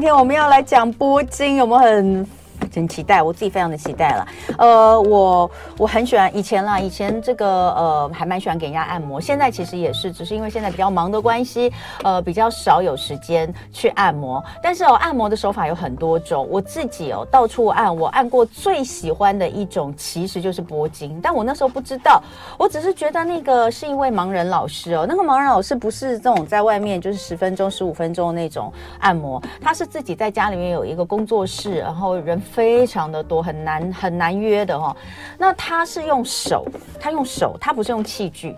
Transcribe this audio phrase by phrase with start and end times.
[0.00, 2.26] 今天我们要来讲拨筋，有没有很？
[2.70, 4.26] 真期待，我自己非常的期待了。
[4.58, 11.72] 呃，我我很喜欢以前啦，以前这个呃还蛮喜欢给人家按摩，现在其实也是，只是因为现在比较忙的关系，
[12.04, 14.42] 呃比较少有时间去按摩。
[14.62, 22.22] 但是哦，按摩的手法有很多种，我自己哦到处按，我按过最喜欢的一种其实就是拨筋，但我那时候不知道，
[22.58, 32.38] 我只是觉得那个是一位盲人老师哦，那个盲人老师不是这种在外面就是十分钟、十五分钟的那种按摩，他是自己在家里面有一个工作室，然后人。
[32.60, 34.94] 非常的多，很难很难约的哈。
[35.38, 36.66] 那他是用手，
[37.00, 38.54] 他用手，他不是用器具。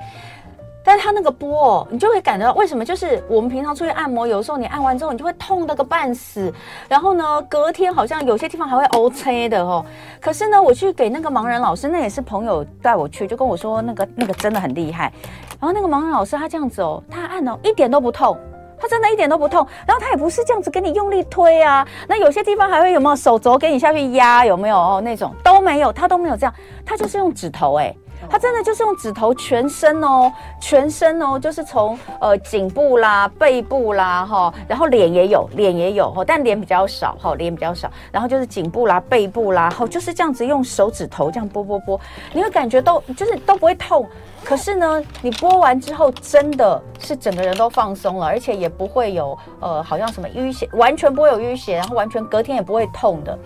[0.85, 2.85] 但他那个波、哦，你就会感觉到为什么？
[2.85, 6.53] 就是我们平常出去按摩，有时候你按完之后，你就会痛得个半死。
[6.89, 9.87] 然后呢，隔天好像有些地方还会 OK 的哦。
[10.21, 15.13] 可是呢，我去给那个盲人老师，那也是朋友带我去，就跟我说那个那个真的很厉害。
[15.61, 18.37] 然后那个盲人老师他这样子哦，他按哦一点都不痛。
[18.83, 26.53] 他真的一点都不痛，然后他也不是这样子给你用力推啊，那有些地方还会有没有手肘给你下去压，有没有哦那种都没有，他都没有这样，
[26.85, 27.95] 他就是用指头哎、
[28.29, 42.01] 他真的就是用指头全身哦，全身哦，就是从呃颈部啦、背部啦哈，然后脸也有，脸也有哈，但脸比较少哈，脸比较少，然后就是颈部啦、背部啦，哈，就是这样子用手指头这样拨拨拨，
[42.33, 44.05] 你会感觉都就是都不会痛。
[44.45, 53.39] 可是呢，你拨完之后，真的是整个人都放松了，而且也不会有呃，好像什么淤血，完全不会有淤血，然后完全隔天也不会痛的。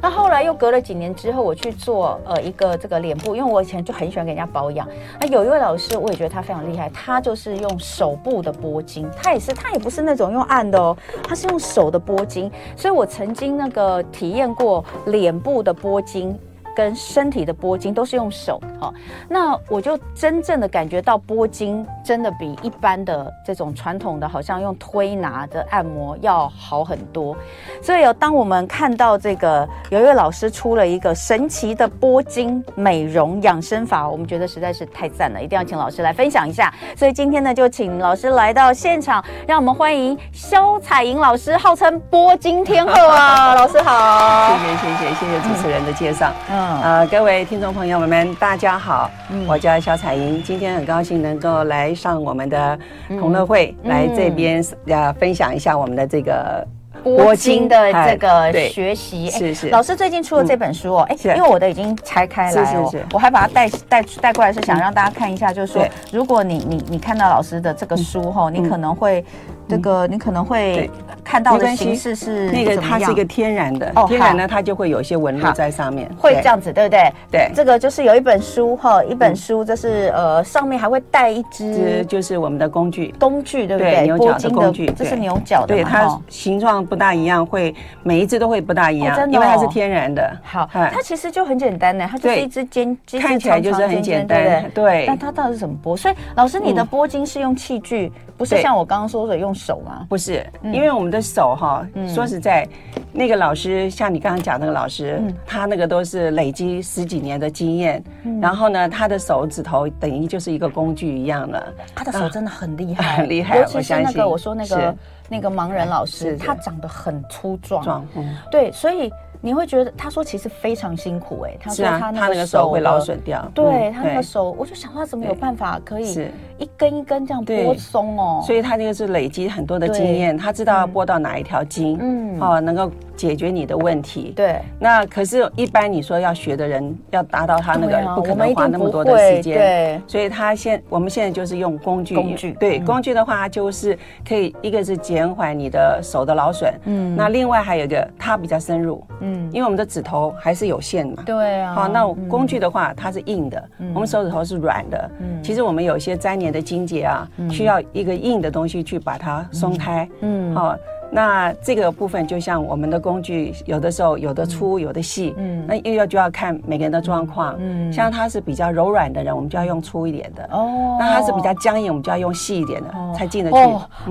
[0.00, 4.88] 那后来又隔了几年之后，我去做呃一个这个脸部，因为我以前就很喜欢给人家保养。
[5.20, 10.96] 那有一位老师，我也觉得他非常厉害，他就是用手部的拨筋，他也是，他也不是那种用按的哦，
[11.28, 12.50] 他是用手的拨筋。
[12.76, 16.38] 所以我曾经那个体验过脸部的拨筋。
[16.74, 18.92] 跟身体的拨筋都是用手，好，
[19.28, 27.36] 那我就真正的感觉到拨筋真的比一般的这种传统的，好像用推拿的按摩要好很多。
[27.80, 36.72] 所以有当我们看到这个有一位老师出了一个神奇的拨筋美容养生法，我们觉得实在是太赞了，一定要请老师来分享一下。
[36.96, 44.48] 所以今天呢，就请老师来到现场，让我们欢迎肖彩莹老师，号称拨筋天后啊，老师好。
[44.48, 46.32] 谢谢谢谢谢谢主持人的介绍。
[46.50, 46.63] 嗯。
[46.64, 56.66] 呃，各位听众朋友们，大家好，嗯、我叫肖彩莹，今天很高兴能够来上我们的同乐会，嗯、来这边呃分享一下我们的这个
[57.02, 59.30] 拨筋的这个学习。
[59.30, 69.22] 是是，老师最近出了这本书哦，哎、嗯，因为我的已经拆开来了，是是是，我还把它带带带过来，是想让大家看一下，就是说，如果你你你看到老师的这个书后，你可能会。
[69.68, 70.90] 这个你可能会
[71.22, 77.12] 看到的形式是那个，它是一个天然的，天然呢，它就会有一些纹路在上面，会这样子，对不对？
[77.30, 84.02] 对，这个就是有一本书哈，一本书，这是呃上面还会带一只，就是我们的工具，工具对不对？
[84.02, 90.30] 牛角的工具，这是牛角的，对，它形状不大一样，会每一只都会不大一样，因为它是天然的。
[90.42, 95.04] 好，它其实就很简单呢，它就是一只尖，看起来就是很简单，对。
[95.06, 95.96] 但它到底是怎么剥？
[95.96, 98.12] 所以老师，你的拨筋是用器具？
[98.36, 100.06] 不是像我刚刚说的用手吗？
[100.08, 102.66] 不是，因为我们的手哈，说实在，
[103.12, 108.02] 那个老师像你刚刚讲那个老师，他那个都是累积十几年的经验，
[108.40, 113.58] 然后呢，他的手指头等于就是一个工具一样的，他的手真的很厉害， 很厉害。
[113.58, 114.94] 尤其是那个我说那个
[115.28, 118.06] 那个盲人老师，他长得很粗壮，
[118.50, 119.12] 对，所以。
[119.44, 134.32] 你会觉得他说其实非常辛苦哎，他说他那个手会劳损掉，对他那个手，我就想他怎么有办法可以一根一根这样拨松哦，所以他那个是累积很多的经验，他知道要拨到哪一条筋，嗯，哦，能够解决你的问题。
[134.34, 139.58] 对，那可是，一般你说要学的人要达到他那个，不可能花那么多的时间。
[139.58, 149.33] 对，所以他现我们现在就是用工具，工具对工具的话，就是可以一个是减缓你的手的劳损，嗯，那另外还有一个它比较深入，嗯。
[149.52, 151.74] 因为我们的指头还是有限嘛，对啊。
[151.74, 155.10] 好，那工具的话，它是硬的，我们手指头是软的。
[155.20, 160.08] 嗯，其实我们有一些粘连的筋结啊，需要一个硬的东西去把它松开。
[160.20, 160.76] 嗯，好。
[161.14, 173.58] 那这个部分就像我们的工具，有的时候有的粗，有的细，嗯，那又要就要看每个人的状况，嗯，像他是比较柔软的人，我们就要用粗一点的，哦，那他是比较僵硬，我们就要用细一点的，才进得去。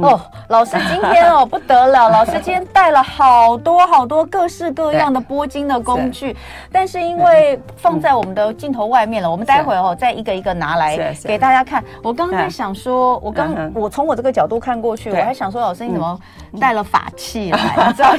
[0.02, 0.18] 哦，
[0.48, 6.34] 老师今天哦 不得了，老师今天带了好多好多各式各样的拨筋的工具，
[6.72, 11.84] 但是因为放在我们的镜头外面了，我们待会儿哦再一个一个拿来给大家看。
[12.02, 16.18] 我刚刚在想说，我刚我从我这个角度看过去，我还想说，老师你怎么
[16.60, 16.84] 带了？
[16.84, 18.14] 法器来，你知道，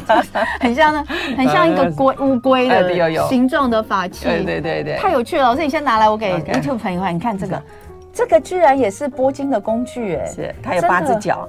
[0.61, 1.05] 很像那，
[1.37, 5.45] 很像一个龟乌龟的形状的法器，对对对对，太有趣了。
[5.45, 7.15] 老师，你先拿来，我给 YouTube 朋友看。
[7.15, 7.63] 你看这个，
[8.13, 11.49] 这个居然也是拨筋的工具，哎，是它有八只脚，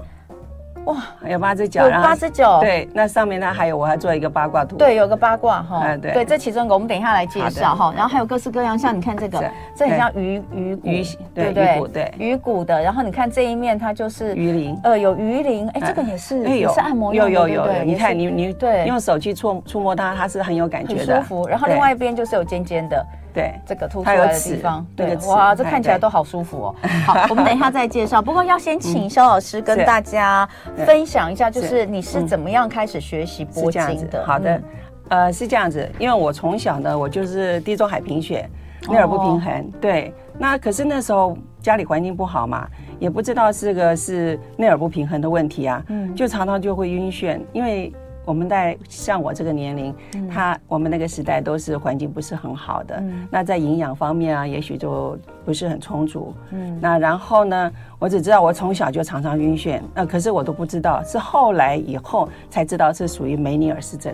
[0.85, 0.97] 哇，
[1.27, 9.43] 有八只脚，有八只脚，对，那上面呢还有我还做一个八卦图，对，有个八卦哈，嗯，对，对，这其中一个我们等一下来介绍哈，然后还有各式各样，像你看这个，
[9.75, 10.87] 这很像鱼鱼骨，
[11.33, 23.05] 对对对，鱼骨的，然后你看这一面它就是鱼鳞，呃，有鱼鳞，哎，这个也是也是按摩有有有，你看你你对，用手去触触摸它，它是很有感觉的，很舒服，然后另外一边就是有尖尖的。
[23.35, 26.75] 对，这个凸出来的地方，对，哇，这看起来都好舒服哦。
[27.05, 28.21] 好，我们等一下再介绍。
[28.21, 30.47] 不过要先请肖老师跟大家
[30.85, 34.25] 分享一下，就是你是怎么样开始学习拨经的？
[34.25, 34.61] 好的，
[35.09, 38.49] 呃，是这样子，因为我从小呢，我就是地中海贫血，
[38.87, 39.71] 内耳不平衡。
[39.81, 42.65] 对，那可是那时候家里环境不好嘛，
[42.99, 47.93] 也不知道这个是内耳不平衡的问题啊，嗯，就常常就会晕眩，因为。
[48.25, 49.95] 我们在像我这个年龄，
[50.29, 56.33] 他我们那个时代都是环境不是很好的，那在营养方面啊，也许就不是很充足。
[56.49, 64.13] 嗯，那然后呢，我只知道我从小就常常晕眩，那可是我都不知道，是后来以后才知道是属于梅尼尔氏症。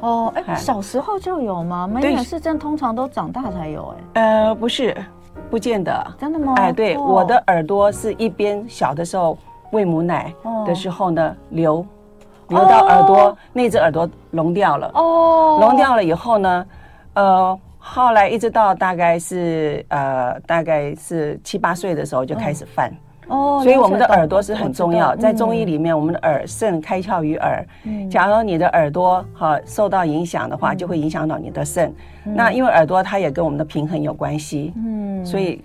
[0.00, 1.88] 哦，哎，小时候就有吗？
[1.88, 4.22] 梅尼尔氏症通常都长大才有，哎。
[4.22, 4.96] 呃，不是，
[5.50, 6.14] 不见得。
[6.16, 6.54] 真的吗？
[6.56, 9.36] 哎，对，我的耳朵是一边小的时候
[9.72, 10.32] 喂母奶
[10.64, 11.84] 的时候呢流。
[12.50, 13.36] 流到耳朵，oh.
[13.52, 14.90] 那只耳朵聋掉了。
[14.94, 16.66] 哦，聋掉了以后呢，
[17.14, 22.92] 呃，后来一直到大概是呃，大概是七八岁的时候就开始犯。
[23.28, 23.62] 哦，oh.
[23.62, 25.14] 所以我们的耳朵是很重要。
[25.16, 27.64] 在中医里面，我们的耳肾开窍于耳。
[27.84, 31.94] 嗯，假如你的耳朵哈受到影响的话，就会影响到你的肾。
[32.26, 34.72] 嗯，那因为耳朵它也跟我们的平衡有关系。
[34.76, 35.62] 嗯，所以。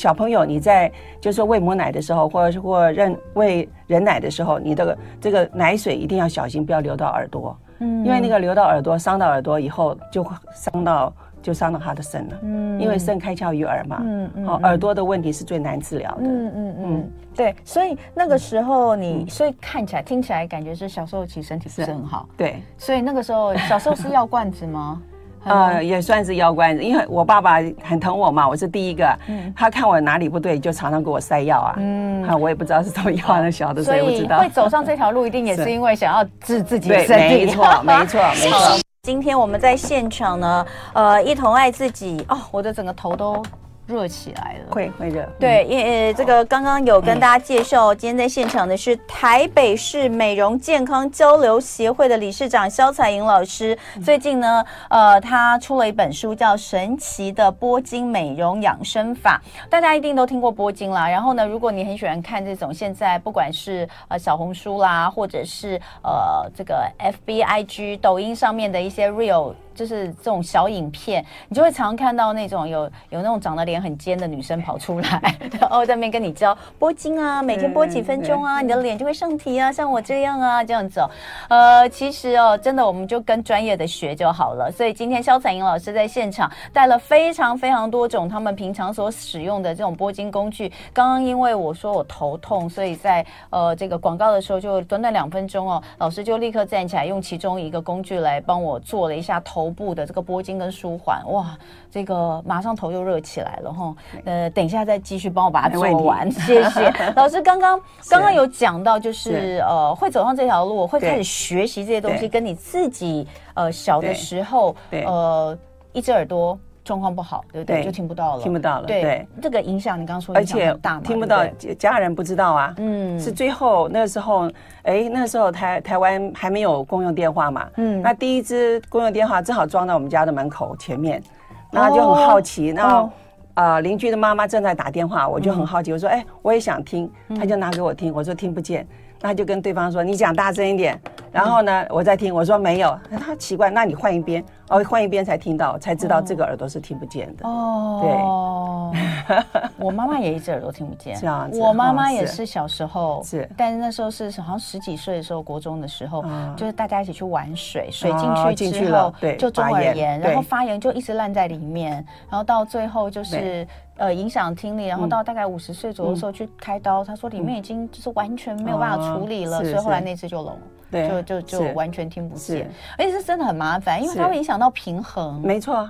[0.00, 7.54] 小朋友，你在就是说喂母奶的时候，或者是或认喂人奶的时候，你这个这个奶水一定要小心，不要流到耳朵。
[7.80, 11.12] 嗯，因为那个流到耳朵，伤到耳朵以后，就会伤到
[11.42, 12.38] 就伤到他的肾了。
[12.40, 14.00] 嗯，因为肾开窍于耳嘛。
[14.02, 14.46] 嗯嗯。
[14.46, 16.22] 好，耳朵的问题是最难治疗的。
[16.22, 17.10] 嗯嗯嗯。
[17.36, 22.26] 对，所以那个时候你，所以看起来听起来感觉是小时候其实身体不是很好。
[22.38, 22.62] 对。
[22.78, 25.02] 所以那个时候小时候是药罐子吗？
[25.44, 31.74] 呃，也算是药罐子，因为我爸爸很疼我嘛，我是第一个，嗯、他看我哪里不对，就常常给我塞药啊。
[31.78, 34.38] 嗯，我也不知道是什么药，那小的时候不知道。
[34.38, 37.46] 会走上这条路，一定也是因为想要治自己的身体。
[37.46, 38.78] 没错，没错， 没错。
[39.02, 43.42] 今天我们在现场呢，呃，一同爱自己哦，我的整个头都。
[43.90, 45.28] 热起来了，会会热。
[45.38, 53.76] 对，因为这个刚刚有跟大家介绍，今天在现场的是台北市美容健康交流协会的理事长肖彩莹老师。
[54.04, 59.42] 最近呢，呃，他出了一本书，叫《神奇的波经美容养生法》。
[59.68, 61.08] 大家一定都听过波经啦。
[61.08, 69.54] 然后呢，如果你很喜欢看这种现在不管是呃小红书啦，或者是呃这个 FB IG 抖音上面的一些 Real。
[69.80, 81.10] 就是这种小影片，你就会常常看到那种有有那种长得脸很尖的女生跑出来， 然后在那边跟你教拨筋啊，每天拨几分钟啊，你的脸就会上提啊，像我这样啊，这样子哦。
[81.48, 84.70] 呃，其实哦，真的我们就跟专业的学就好了。
[84.70, 90.70] 所以今天肖彩英老师在现场带了非常非常多种他们平常所使用的这种拨筋工具。
[90.92, 99.69] 刚刚因为我说我头痛，所以在呃这个广告的时候就短短两分钟哦，老师就立刻站起来用其中一个工具来帮我做了一下头。
[99.72, 101.56] 部的这个拨筋跟舒缓，哇，
[101.90, 103.94] 这个马上头就热起来了哈。
[104.24, 107.40] 呃，等一下再继续帮我把它做完，谢谢 老师。
[107.42, 115.58] 刚刚刚刚有讲到，就是呃，会走上这条路，会开始学习这些东西，跟你自己呃小的时候呃
[115.92, 116.58] 一只耳朵
[116.90, 117.84] 状况不好，对不对？
[117.84, 118.86] 就听不到了，听不到了。
[118.86, 121.46] 对，这个影响你刚刚说，而且大嘛，听不到，
[121.78, 122.74] 家人不知道啊。
[122.78, 124.50] 嗯，是最后那时候。
[124.82, 131.22] 哎，那时候台台湾还没有公用电话嘛，嗯，那第一支公用电话正好装在我们家的门口前面，
[131.70, 133.10] 然后就很好奇，然后
[133.52, 138.88] 啊邻居的妈妈正在打电话，我就很好奇，我说哎我也想听，他就拿给我听，我说听不见，
[139.20, 140.98] 那就跟对方说你讲大声一点，
[141.30, 144.44] 然后呢我再听，我说没有，他奇怪，那你换一边。
[144.68, 147.44] 哦，换一边才听到，才知道这个耳朵是听不见的。
[147.44, 148.99] 哦，对，
[149.78, 151.16] 我妈妈也一只耳朵听不见。
[151.18, 156.24] 这样子，我妈妈也是小时候是，但是那时候是好像十几岁的时候，国中的时候，
[156.56, 158.12] 就是大家一起去玩水，水
[158.54, 161.92] 进去之后，对，就中耳炎，然后发炎就一直烂在里面，
[162.28, 170.56] 然后到最后就是呃影响听力，然后到大概五十岁左右的时候去开刀，他说里面已经就是完全没有办法处理了，所以后来那只就聋。
[170.90, 172.68] 对，就就就完全听不见，
[172.98, 175.40] 而且是真的很麻烦，因为它会影响到平衡。
[175.40, 175.88] 没错，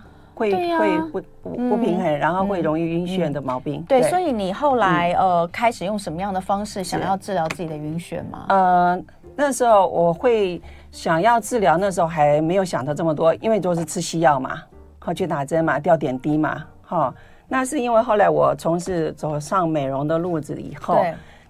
[0.48, 3.82] 会会不不不平衡，然后会容易晕眩的毛病。
[3.86, 8.46] 对，所以你后来呃开始用什么样的方式想要治疗自己的晕眩吗？
[8.48, 9.02] 呃，
[9.36, 14.62] 那时候我会想要治疗，那时候还没有想到这么多，因为都是吃西药嘛，
[14.98, 17.14] 好去打针嘛，吊点滴嘛，哈。
[17.46, 20.96] 那是因为后来我从事走上美容的路子以后。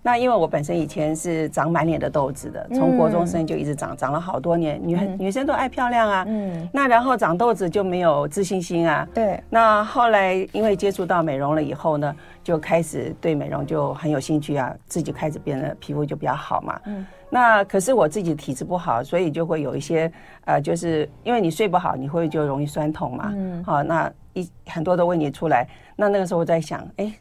[0.03, 4.81] 那因为我本身以前是长满脸的痘子的，从国中生就一直长，长了好多年。
[4.83, 9.07] 女女生都爱漂亮啊，嗯，那然后长痘子就没有自信心啊。
[9.13, 9.39] 对。
[9.51, 16.81] 那后来因为接触到美容了以后呢，就开始对美容就很有兴趣啊，自己开始变得皮肤就比较好嘛。
[16.87, 17.07] 嗯。
[17.29, 20.11] 那可是我自己体质不好，所以就会有一些
[20.47, 23.33] 呃，就是因为你睡不好，你会就容易酸痛嘛。
[23.37, 23.63] 嗯。
[23.65, 27.13] 好，那一很多的问题出来，那那个时候我在想，哎。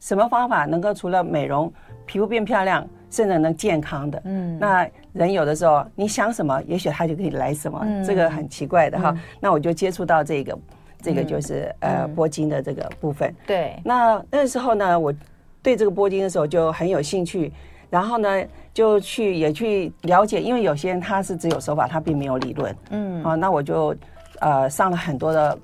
[0.00, 1.72] 什么方法能够除了美容
[2.06, 4.20] 皮肤变漂亮，甚至能健康的？
[4.24, 9.10] 嗯，那人有的时候你想什么，也许他就可以来什么，嗯、这个很奇怪的哈。
[9.10, 10.58] 嗯、那我就接触到这个，
[11.02, 13.32] 这个就是、嗯、呃拨筋的这个部分。
[13.46, 15.14] 对，那那时候呢，我
[15.62, 17.52] 对这个拨筋的时候就很有兴趣，
[17.90, 18.42] 然后呢
[18.72, 22.74] 就去也去了解，因为有些人他是只有手法，他并没有理论。
[22.90, 23.94] 嗯，啊，那我就
[24.40, 25.58] 呃上了很多的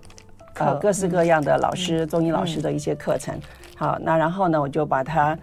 [0.59, 3.35] 呃各式各样的老师，嗯、中医老师的一些课程。
[3.77, 5.39] 好，那然后呢，我就把它。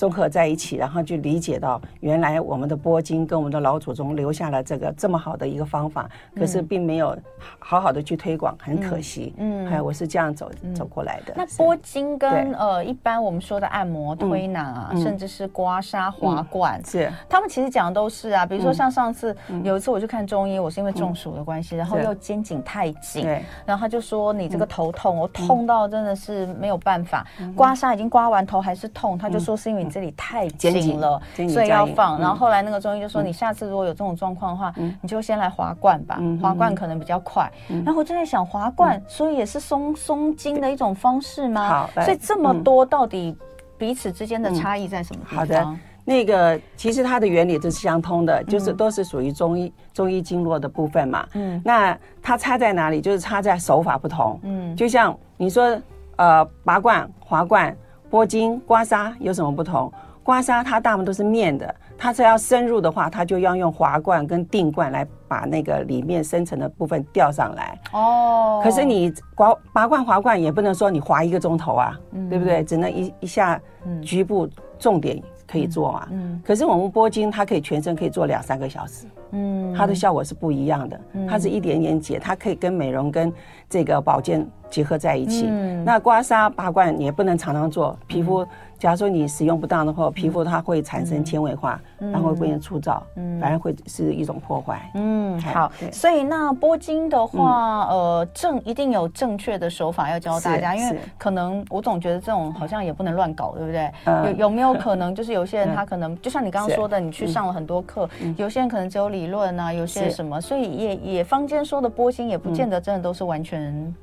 [0.00, 7.14] 综合在一起，然后就理解到原来我们的拨筋跟我们的老祖宗留下了这个这么好的一个方法，可是并没有
[7.58, 9.34] 好好的去推广，很可惜。
[9.36, 11.34] 嗯，还有我是这样走走过来的。
[11.36, 17.12] 那拨筋跟呃一般我们说的按摩、推拿啊，甚至是刮痧、滑罐，是。
[17.28, 18.46] 他们其实讲的都是啊。
[18.46, 23.26] 比如说像上次有一次我去看中医，我是因为中暑的关系，然后又肩颈太紧，
[23.66, 29.89] 然后他就说你这个头痛，我痛到真的是没有办法，刮痧已经刮完头还是痛，他就说是因为。
[29.90, 32.20] 这里太紧了，所以要放。
[32.20, 37.50] 然后后来那个中医就说，你下次如果有这种状况的话，你就先来滑罐吧，滑罐可能比较快。
[37.84, 41.88] 然后我就在想，滑罐所以也是松松筋的一种方式吗？
[41.94, 43.36] 所以这么多到底
[43.76, 45.38] 彼此之间的差异在什么地方？
[45.38, 51.26] 好的，那个其实它的原理都是相通的，就是都是属于中医中医经络的部分嘛。
[51.34, 53.00] 嗯，那它差在哪里？
[53.00, 54.38] 就是差在手法不同。
[54.42, 55.80] 嗯，就像你说，
[56.16, 57.76] 呃，拔罐、滑罐。
[58.10, 59.90] 拨筋、刮痧有什么不同？
[60.22, 67.78] 刮痧它大部分都是面的，它是要深入的话，它就要用滑罐跟定罐来把那个里面深层的部分吊上来。
[67.92, 68.60] 哦。
[68.62, 72.62] 可是你刮拔罐、滑罐也不能说你滑一个钟头啊，嗯、对不对？
[72.62, 73.60] 只能一一下
[74.02, 74.48] 局部
[74.78, 76.08] 重点可以做啊。
[76.10, 76.32] 嗯。
[76.32, 79.06] 嗯，可是我们拨筋，它可以全身可以做两三个小时。
[79.30, 79.74] 嗯。
[79.74, 81.00] 它的效果是不一样的。
[81.28, 83.32] 它是一点点解，它可以跟美容跟
[83.70, 84.46] 这个保健。
[84.70, 88.46] 结合在一起，嗯、那刮痧拔罐也不能常常做，皮肤。
[88.78, 93.02] 假如说你使用不当的话，皮肤它会产生纤维化，然后会变成粗糙，
[93.40, 94.88] 反而会是一种破坏。
[94.94, 95.70] 嗯，好。
[95.90, 103.92] 所以那拨筋的话，呃，正一定有正确的手法要教大家，因为可能我总觉得这种好像也不能乱搞，对不对？
[104.26, 113.59] 有有没有可能就是有些人他可能就像你刚刚说的，你去上了很多课，有些人可能只有理论啊，有些什么，所以也也坊间说的拨筋也不见得真的都是完全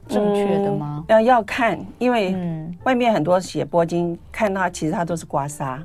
[0.08, 1.04] 正确的吗？
[1.08, 2.36] 要要看，因为
[2.84, 4.70] 外面很多写波金看它。
[4.70, 5.80] 其实它都是刮痧，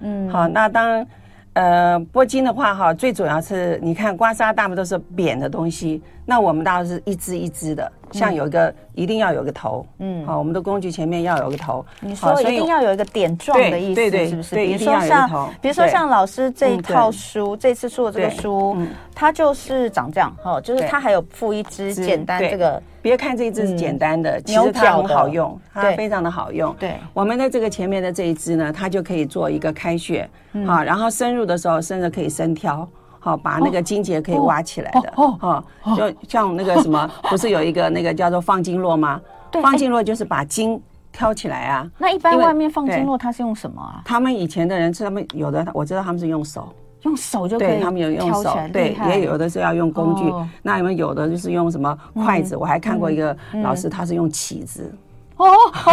[0.00, 1.06] 嗯，好，那当
[1.54, 14.54] 呃拨金的话，哈，最主要是你看刮痧，大部分都是扁的东西，那我们大都是一支一支的，像有一个一定要有个头，嗯，好，我们的工具前面要有个头，你说一定要有一个点状的意思，是不是？
[14.54, 18.76] 比如说像，比如说像老师这一套书，这次出的这个书，
[19.14, 22.82] 它就是长这样，哈，就是它还有附一支简单这个。
[23.00, 26.74] 别看这一支是简单的，其实它很好用，它非常的好用。
[26.78, 30.28] 对，我们的这个前面的这一支呢，它就可以做一个开穴，
[30.66, 32.86] 好，然后深入的时候，甚至可以深挑，
[33.20, 35.62] 好，把那个筋结可以挖起来的，哦，
[35.96, 39.20] 就像那个什么， 不是有一个那个叫做放经络吗？
[39.62, 40.80] 放经络就是把筋
[41.12, 41.90] 挑起来啊。
[41.98, 44.02] 那一般外面放经络，它是用什么啊？
[44.04, 46.68] 他们以前的人，他们有的我知道他们是用手。
[47.02, 50.24] 用手就可以，对，他们有用手，对，也有的是要用工具。
[50.62, 52.56] 那你们有的就是用什么筷子？
[52.56, 54.92] 我还看过一个老师，他是用起子。
[55.38, 55.92] 哦哦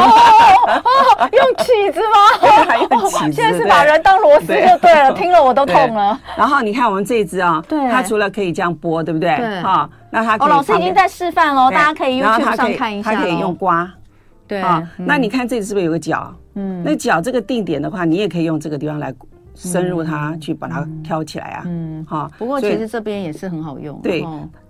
[1.19, 2.65] 哦，用起子吗？
[2.67, 3.31] 还用起子。
[3.31, 6.19] 现在是把人当螺丝就对了， 听了我都痛了。
[6.35, 9.35] 然后你看我们这一支啊，它除了可以这样剥，对不对？
[9.37, 9.61] 对。
[9.61, 13.13] 哈，那它哦，老师已经在示范喽，大家可以用上看一下。
[13.13, 13.89] 它可以用刮，
[14.47, 14.87] 对啊。
[14.97, 16.33] 那你看这里是不是有个角？
[16.55, 19.13] 嗯，那角这个定点的话，你也可以用这个地方来。
[19.57, 22.29] 深入它去把它挑起来啊，嗯，好。
[22.37, 24.21] 不过其实这边也是很好用，对。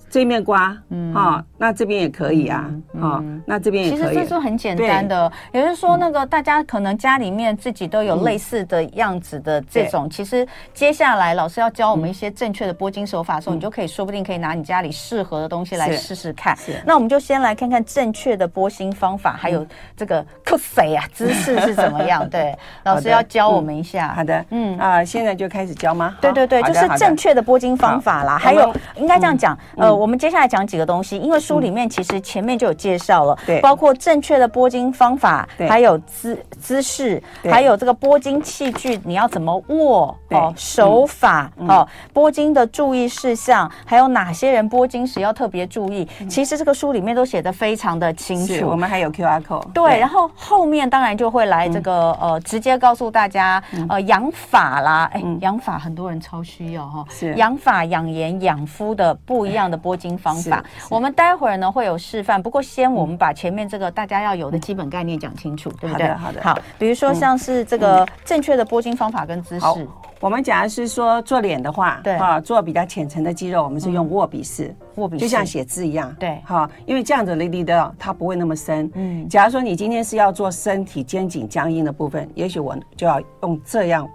[0.09, 2.71] 这面刮，嗯，哈，那这边也可以啊，
[3.01, 3.99] 哈，那这边也可以。
[3.99, 10.09] 其实这是很简单的，也就是说，那个大家可能家里面自己都有类似的样子的这种。
[10.09, 16.57] 其实接下来老师要教我们一些正确的拨筋手法的时候，你就可以说不定可以拿你家里适合的东西来试试看。
[16.85, 22.27] 那我们就先来看看正确的拨筋方法，还有这个酷谁啊姿势是怎么样？
[22.31, 24.13] 对，老师要教我们一下。
[24.15, 26.15] 好的，嗯啊，现在就开始教吗？
[26.21, 28.37] 对对对，就是正确的拨筋方法啦。
[28.37, 30.04] 还有应该这样讲，呃，我。
[30.05, 48.67] 我们接下来讲几个东西，因为书里面其实前面就有介绍了，对，包括正确的拨筋方法，对，还有姿姿势，还有这个拨筋器具，你要怎么握哦，手法哦，拨筋的注意事项，还有哪些人拨筋时要特别注意，其实这个书里面都写的非常的清楚。
[48.67, 53.59] 我们还有 QR code，对，然后后面当然就会来这个呃，直接告诉大家
[53.89, 57.33] 呃养法啦，哎，养法很多人超需要哈，是。
[57.33, 60.65] 养法、养颜、养肤的不一样的拨筋方法。
[60.89, 66.07] 我们待会儿呢会有示范，不过先我们把前面这个大家要有的基本概念讲清楚，对不对？
[66.15, 69.87] 好的，好，比如说像是这个正确的拨筋方法跟姿势。
[70.19, 72.17] 我们讲的是说做脸的话，对。
[72.17, 75.21] 哈，做比较浅层的肌肉，我们是用握笔式，握笔式。
[75.21, 76.41] 就像写字一样，对。
[76.43, 78.89] 哈，因为这样子的力的它不会那么深。
[78.95, 84.09] 嗯，假如说你今天是要做身体肩颈僵硬的部分，也许我就要用这样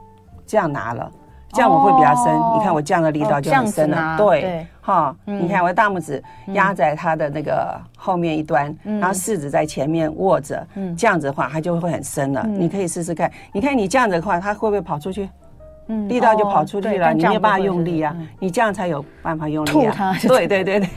[0.46, 1.12] 这样拿了，
[1.52, 2.34] 这样我会比较深。
[2.56, 5.14] 你看我这样的力道就很深了，对哈。
[5.24, 10.66] 你看我的大拇指压在它的那个后面一端，然后食指在前面握着，
[10.96, 12.44] 这样子的话它就会很深了。
[12.46, 15.28] 你可以试试看，你看你这样子的话，它会不会跑出去？
[16.08, 20.14] 力道就跑出去了，你没有办法用力啊，你这样才有办法用力啊。
[20.26, 20.90] 对对对对，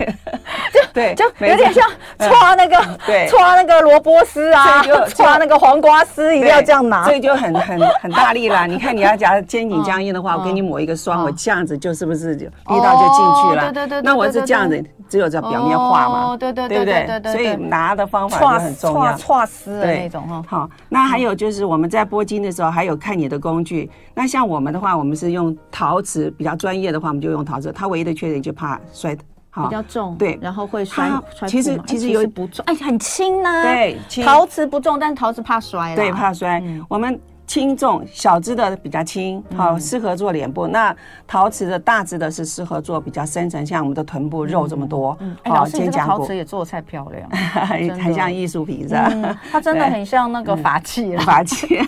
[0.71, 1.83] 就对，就有点像
[2.19, 8.65] 搓那个，对，搓那个萝卜丝啊，搓那个黄瓜丝，一定要这样拿，所以就很很很大力啦。
[8.67, 13.73] 你看你要夹肩颈僵硬的话，我给你抹一个霜，我这样子就是不是就力道就进去了？
[13.73, 17.31] 对对对，那我是这样子，只有在表面画嘛，对对对不对？
[17.31, 20.43] 所以拿的方法就很重要，搓丝的那种哈。
[20.47, 23.89] 好，那还有就是我们在拨筋的时候，还有看你的工具。
[24.13, 24.82] 那像我们的。
[24.83, 27.71] 话我们是用陶瓷，比较专业的话，我们就用陶瓷。
[27.71, 31.09] 它唯一的缺点就怕摔，比较重，对，然后会摔。
[31.47, 33.63] 其实其实有不重，哎，很轻呐。
[33.63, 35.95] 对，陶瓷不重，但陶瓷怕摔。
[35.95, 36.61] 对，怕摔。
[36.89, 37.19] 我们。
[37.53, 40.65] 轻重小只的比较轻，好适合做脸部。
[40.65, 40.95] 那
[41.27, 45.15] 陶瓷的大只的是适合做比较深层，像我们的臀部肉这么多。
[45.45, 47.29] 好，肩胛骨陶瓷也做的太漂亮，
[47.99, 49.37] 很像艺术品是吧？
[49.51, 51.79] 它真的很像那个法器，法器。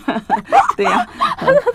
[0.76, 1.04] 对呀，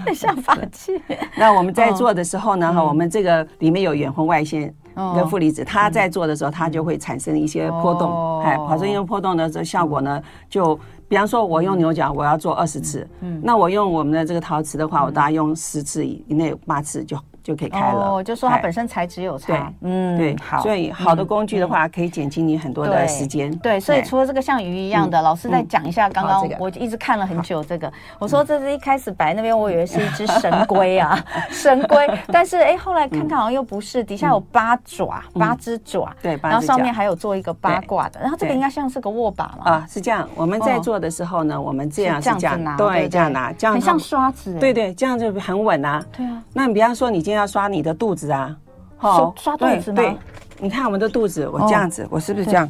[0.06, 0.98] 很像法器。
[1.36, 10.80] 那我们在做的时候呢，哈，我们这个里面有远红外线跟负离子，它在做的时候，它就会产生一些波动，哎，产生一些波动的这效果呢，就。
[11.08, 17.18] 比方说，我用牛角，我要做二十次，嗯，那我用我们的这个陶瓷的话，我大概用十次以内，八次就。
[17.44, 23.52] 就可以开了，哦，就说它本身材质有差，嗯，对，好，所以好的工具的话，可以减轻你很多的时间。
[23.60, 26.10] 对，所以除了这个像鱼一样的，老师再讲一下。
[26.10, 31.18] 刚刚我一直看了很久这个，我说这是一开始摆那边，我以为是一只神龟啊，
[31.50, 39.72] 神龟，但是哎，后来看看好像又不是，底下有八爪，八只爪，对，然后上面还有做一个八卦的，然后这个应该像是个握把嘛？
[39.72, 40.28] 啊，是这样。
[40.36, 46.04] 我们在做的时候呢，我们这样这样拿，对，这样拿，这样很像刷子，对对，这样就很稳啊。
[46.16, 48.56] 对啊，那你比方说你今天要刷你的肚子啊，
[48.98, 49.96] 好，刷肚子吗？
[50.02, 50.18] 对，
[50.60, 52.70] 你看我们的肚子，我这样子，我是不是这样？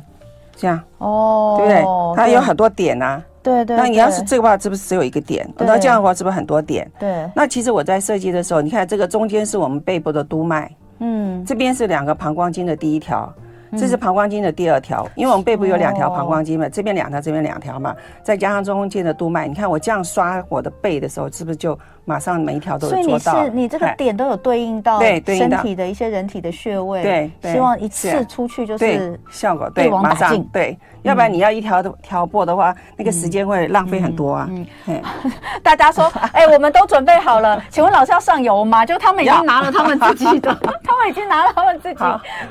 [0.56, 2.15] 这样哦，对不对？
[2.15, 3.21] 它有很多点啊。
[3.43, 3.76] 对对。
[3.76, 5.52] 那你要是这个话，是不是只有一个点？
[5.58, 6.89] 那这样的话，是不是很多点？
[7.00, 7.30] 对。
[7.36, 13.34] 那其实我在设计的时候，你看这个中间是我们背部的督脉，嗯，这边是两个膀胱经的第一条。
[13.78, 23.34] 这是膀胱经的第二条，因为我们背部有两条膀胱经嘛，这边两条，这边两条嘛，再加上中间的督脉，你看我这样刷我的背的时候，是不是就马上每一条都有做到？
[23.34, 27.04] 所以你是你这个点都有对应到对身体的一些人体的穴位，
[27.42, 30.78] 对，希望一次出去就是效果对，马上对。
[31.04, 34.48] 要不然你要一条条拨的话，那个时间会浪费很多啊。
[34.52, 35.02] 嗯，
[35.64, 38.86] 大家说， 哎，我们都准备好了，请问老师要上油吗？
[38.86, 41.96] 就他们已经 拿了他们自己的，他们已经拿了他们自己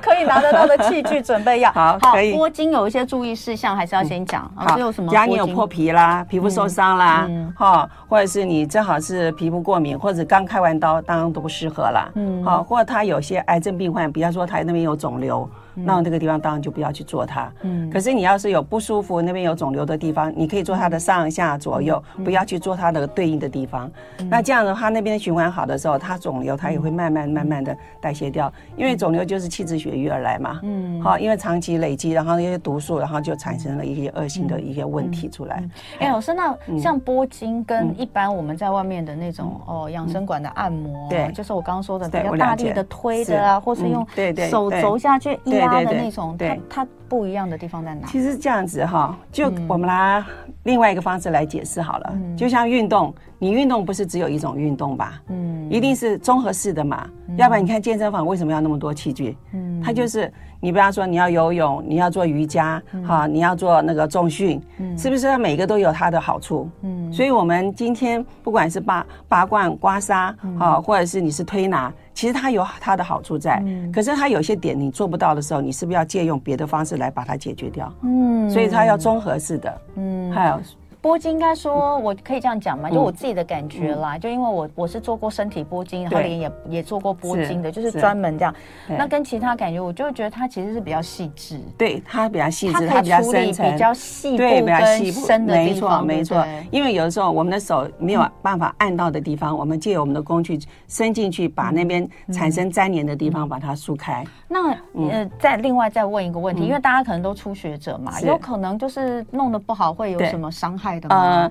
[0.03, 1.97] 可以拿得到的器具，准备要好。
[2.13, 2.33] 可以。
[2.33, 4.51] 拨筋有一些注意事项，还是要先讲。
[4.57, 5.13] 好，有什么？
[5.13, 12.13] 假如你有破皮啦，皮肤受伤啦，哈，或者是你正好是皮肤过敏，或者刚开完刀，当然都不适合了。
[12.15, 15.49] 嗯，好，或者他有些癌症病患，比方说他那边有肿瘤。
[15.85, 17.53] 那这个地方当然就不要去做它。
[17.63, 17.91] 嗯。
[17.91, 23.91] 可是你要是有不舒服，那边有肿瘤的地方，你可以做它的上下左右，不要去做它的对应的地方。
[24.29, 30.61] 那这样的话，那边循环好的时候，它肿瘤它也会慢慢慢慢的代谢掉，因为肿瘤就是气滞血瘀而来嘛。
[30.63, 31.01] 嗯。
[31.03, 35.63] 好，因为长期累积，然后那些毒素，然后就产生了一些恶性的一些问题出来。
[35.99, 44.07] 哎，老师，那像拨筋跟一般我们在外面的那种哦养生馆的按摩，对，就是我刚刚说的比较大力的推的啊，或是用
[44.51, 45.70] 手肘下去压。
[45.71, 48.07] 对的那种，它它不一样的地方在哪？
[48.07, 50.25] 其实这样子哈，就我们拿
[50.65, 52.13] 另外一个方式来解释好了。
[52.37, 55.21] 就像运动，你运动不是只有一种运动吧？
[55.29, 57.07] 嗯，一定是综合式的嘛。
[57.37, 59.37] 要不然你看健身房为什么要那么多器具？
[59.53, 64.61] 嗯，它就是你比方说你要游泳，你要做瑜伽，哈，你要做那个重训，
[64.97, 65.27] 是不是？
[65.27, 66.69] 它每个都有它的好处。
[66.83, 71.93] 嗯，所以我们今天不管是拔拔罐、刮痧，哈，或者是你是推拿。
[72.21, 77.91] 其实它有它的好处在，可是它有些点你做不到的时候，你是不是要借用别的方式来把它解决掉？
[78.03, 80.61] 嗯，所以它要综合式的，嗯，还有。
[81.03, 88.55] 拨筋应该说，我可以这样讲嘛，就我自己的感觉啦，就因为我我是做过身体拨筋，然后脸也也做过拨筋的，就是专门这样。
[88.87, 96.05] 那跟其他感觉，我就觉得它其实是比较细致，对，它比较细致，它比较深层，比较细部跟深的地方。
[96.05, 96.47] 没错，没错。
[96.71, 104.23] 因为有的时候我们的手没有办法按到的地方，我们借由我们的工具伸进去，把那边产生粘连的地方把它梳开。
[104.49, 104.71] 那
[105.11, 110.90] 呃，再另外再问一个问题，因为大家可能都初学者嘛，有可能就是弄得不好会有什么伤害？
[111.09, 111.51] 呃，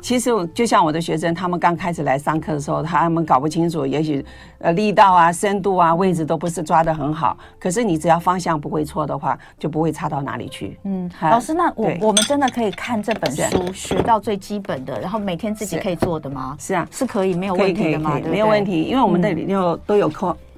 [0.00, 4.24] 其实就像我的学生，他们刚开始来上课的时候，他们搞不清楚，也许
[4.58, 7.36] 呃力道啊、深度啊、位置都不是抓得很好。
[7.58, 10.78] 可是你只要方向不会错的话，就不会差到哪里去。
[10.84, 16.56] 嗯，老师，那我我们真的可以看这本书学到最基本的，然后每天自己可以做的吗？
[16.58, 18.18] 是啊，是可以，没有问题的吗？
[18.24, 20.08] 没有问题，因为我们那里又都有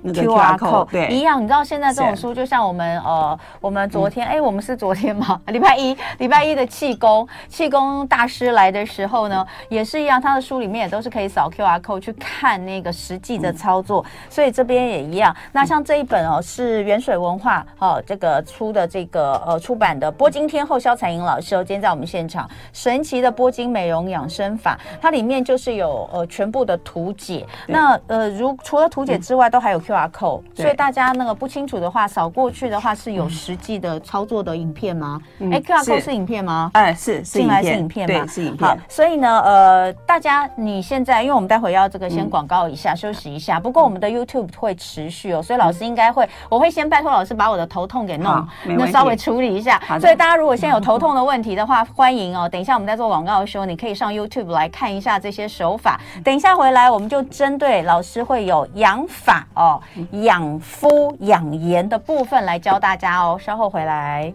[0.03, 0.23] 课。
[0.23, 5.41] Q R code 对，一样，你知道现在这种书就像我们呃，我们昨天哎，我们是昨天吗？
[5.49, 15.35] 礼拜一，礼拜一的气功气功大师来的时候呢，也是一样，他的书里面也都是可以扫 Q R code 去看那个实际的操作，所以这边也一样。
[15.53, 27.47] 那像这一本哦，是元水文化哦这个出的这个呃出版的波金天后萧彩英老师哦，今天在我们现场，神奇的波金美容养生法，它里面就是有呃全部的图解。
[27.69, 29.92] 那呃如除了图解之外，都还有 Q。
[29.93, 35.21] QR code，所以大家那个不清楚的话，扫过去的话是有实际的操作的影片吗？
[35.41, 36.71] 哎，QR code 是影片吗？
[36.73, 38.27] 哎，是进来是影片嘛？
[38.27, 38.69] 是影片。
[38.69, 43.61] 好，所以呢，呃，大家你现在，因为我们待会要这个先广告一下，休息一下。
[43.61, 49.81] 不过我们的 YouTube 会持续哦，所以老师应该会，我会先拜托老师把我的头痛给弄，那稍微处理一下。
[50.01, 52.49] 所以大家如果现在有头痛的问题的话，欢迎哦。
[52.49, 56.01] 等一下我们在做广告的时候，你可以上 YouTube 来看一下这些手法。
[56.25, 59.82] 等一下回来，我们就针对老师会有养法哦。
[60.11, 64.33] 养肤养颜的部分来教大家哦，稍后回来。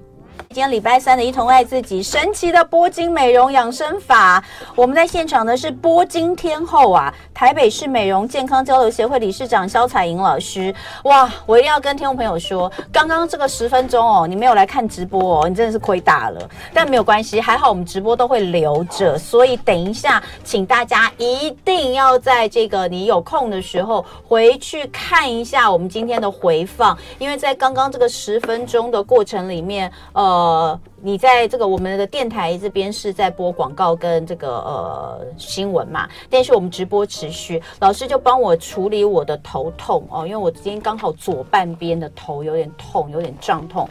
[0.50, 4.44] 今天礼拜三的一同爱自己神奇的拨筋美容养生法，
[4.76, 10.74] 我们在现场的是拨筋天后啊，台北市美容健康交流协会理事长萧彩莹老师。
[11.04, 16.50] 哇，我一定要跟听众朋友说，刚刚这个十分钟哦，你没有来看直播哦，你真的是亏大了。
[16.74, 30.27] 但没有关系，还好我们直播都会留着，所以等一下，请大家一定要在这个你有空的时候回去看一下我们今天的回放，因为在刚刚这个十分钟的过程里面，呃。
[30.28, 36.06] 呃，你在这个我们的电台这边是在播广告跟这个呃新闻嘛？
[36.30, 43.88] 但是我们直播持续，老师就帮我处理我的头痛哦，因为我今天刚好左半边的头有点痛，有点胀痛。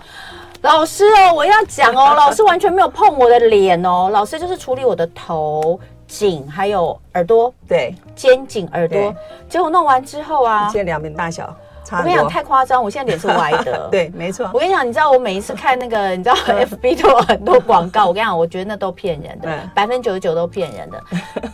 [0.61, 9.14] 老师哦，我要讲哦， 老师完全没有碰我的脸哦，老师就是处理我的头颈还有耳朵，对，肩颈耳朵，
[9.49, 11.57] 结果弄完之后啊，现在两边大小。
[11.92, 13.88] 我跟你讲太夸张，我现在脸是歪的。
[13.92, 14.51] 对，没错。
[14.53, 18.07] 我跟你讲，你知道我每一次看那个，你知道 FB 都有很多广告。
[18.07, 21.03] 我跟你讲，我觉得那都骗人的，百分之九十九都骗人的。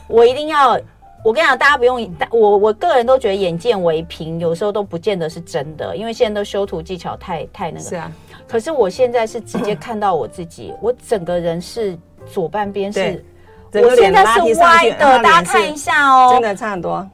[0.08, 0.78] 我一定要，
[1.24, 7.84] 我跟你讲，大家不用，我我个人都觉得眼见为凭，有时候都不见得是真的，因为现在都修图技巧太太那个。
[7.88, 8.10] 是啊。
[8.48, 13.24] 可是我现在是直接看到我自己， 我整个人是左半边是，
[13.72, 17.08] 我现在是歪的，大家看一下哦，真的差很多。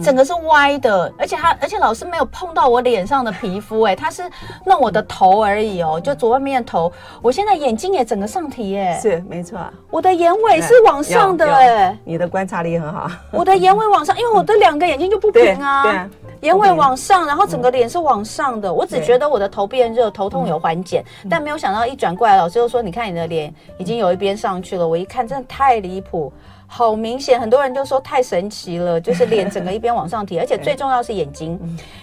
[0.00, 4.22] 整个是歪的，而且他，而且老师没有碰到我脸上的皮肤，哎，他是
[4.64, 6.92] 弄我的头而已哦，就左外面的头。
[7.20, 9.58] 我现在眼睛也整个上提，哎，是没错，
[9.90, 13.10] 我的眼尾是往上的，哎，你的观察力很好。
[13.30, 18.72] 我的眼尾往上， 因为我的两个眼睛就不平啊，对，眼尾往上，然后整个脸是往上的。
[18.72, 24.86] 我只觉得我的头变热，头痛有缓解，但没有想到一转过来，老师又说，你看你的脸已经有一边上去了。
[24.86, 26.32] 我一看，真的太离谱。
[26.74, 31.60] 好明显，很多人就说太神奇了，就是脸整个一边往上提， 而且最重要是眼睛，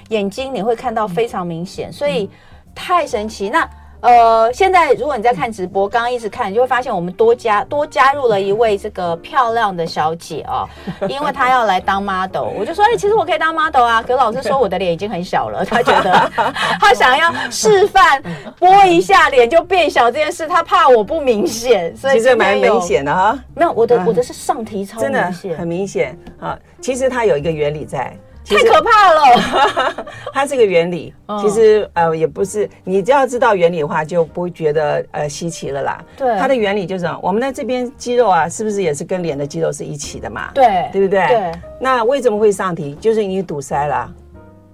[0.10, 2.30] 眼睛你会看到非常明显，所以
[2.76, 3.50] 太神奇。
[3.50, 3.68] 那。
[4.02, 10.68] 呃，现在如果你在看直播，刚刚一直看，你就会发现我们多加多加入了一位这个漂亮的小姐哦，
[11.10, 14.02] 因为她要来当 model，我就说，哎，其实我可以当 model 啊。
[14.02, 16.32] 可老师说我的脸已经很小了， 他觉得
[16.80, 18.24] 他想要示范
[18.58, 23.38] 拨一下脸就变小这件事，他怕我不明显，所以其实蛮明显的哈。
[23.54, 26.58] 没有，我的我的是上提超明显，真的很明显啊。
[26.80, 28.16] 其实它有一个原理在。
[28.56, 30.06] 太可怕了！
[30.34, 36.04] 它这个原理，其实呃也不是，你只要知道原理的话，就不会觉得呃稀奇了啦。
[36.18, 40.52] 对，它的原理就是我们的这边肌肉啊，是不是也是跟脸的肌肉是一起的嘛？
[40.54, 41.28] 对，对不对？
[41.28, 41.52] 对。
[41.80, 42.96] 那为什么会上提？
[42.96, 44.12] 就是你堵塞了，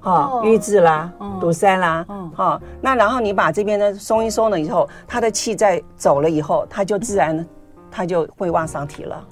[0.02, 2.62] 哦，瘀滞啦，堵塞啦，嗯，好。
[2.82, 7.46] 那然后你把这边呢松一松了以后，它的气在走了以后，它就自然
[7.92, 9.24] 它就会往上提了。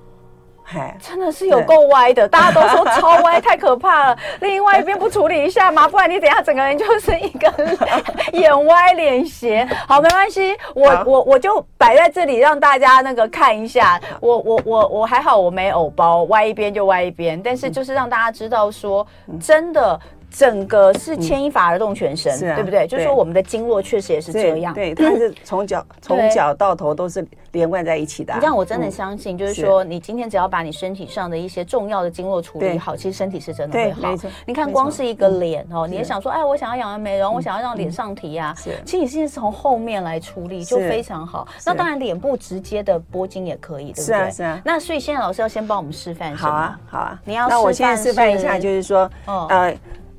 [0.63, 4.17] 嗨，真的是有够歪的，大家都说超歪，太可怕了。
[4.41, 5.87] 另外一边不处理一下吗？
[5.87, 7.51] 不然你等下整个人就是一个
[8.33, 9.67] 眼歪脸斜。
[9.87, 13.99] 好，没关系，我我我就摆在这里让大家那个看一下。
[14.19, 17.41] 我我我我还好，我没偶包，歪一边就歪一边。
[17.43, 19.05] 但是就是让大家知道说，
[19.39, 19.99] 真的。
[20.35, 22.87] 整个是牵一发而动全身，嗯啊、对不对？
[22.87, 24.73] 就是说我们的经络确实也是这样。
[24.73, 28.39] 对，它是从脚从脚到头都是连贯在一起的、啊。
[28.39, 34.11] 你让我真的相信，就是说你今天只要把你身体上的一些重要的经络处理好，其实身体是真的会好。
[34.47, 38.55] 你看，光是一个脸哦，你也想说，哎，我想要养完美容，我想要让脸上提啊。
[38.83, 41.47] 其实你现在从后面来处理就非常好。
[41.63, 44.07] 那当然，脸部直接的拨筋也可以，对不对？
[44.07, 44.61] 是啊，是啊。
[44.65, 47.21] 那所以现在老师要先帮我们示范，好啊，好啊。
[47.23, 49.71] 你要那我现在示范一下，就是说，呃。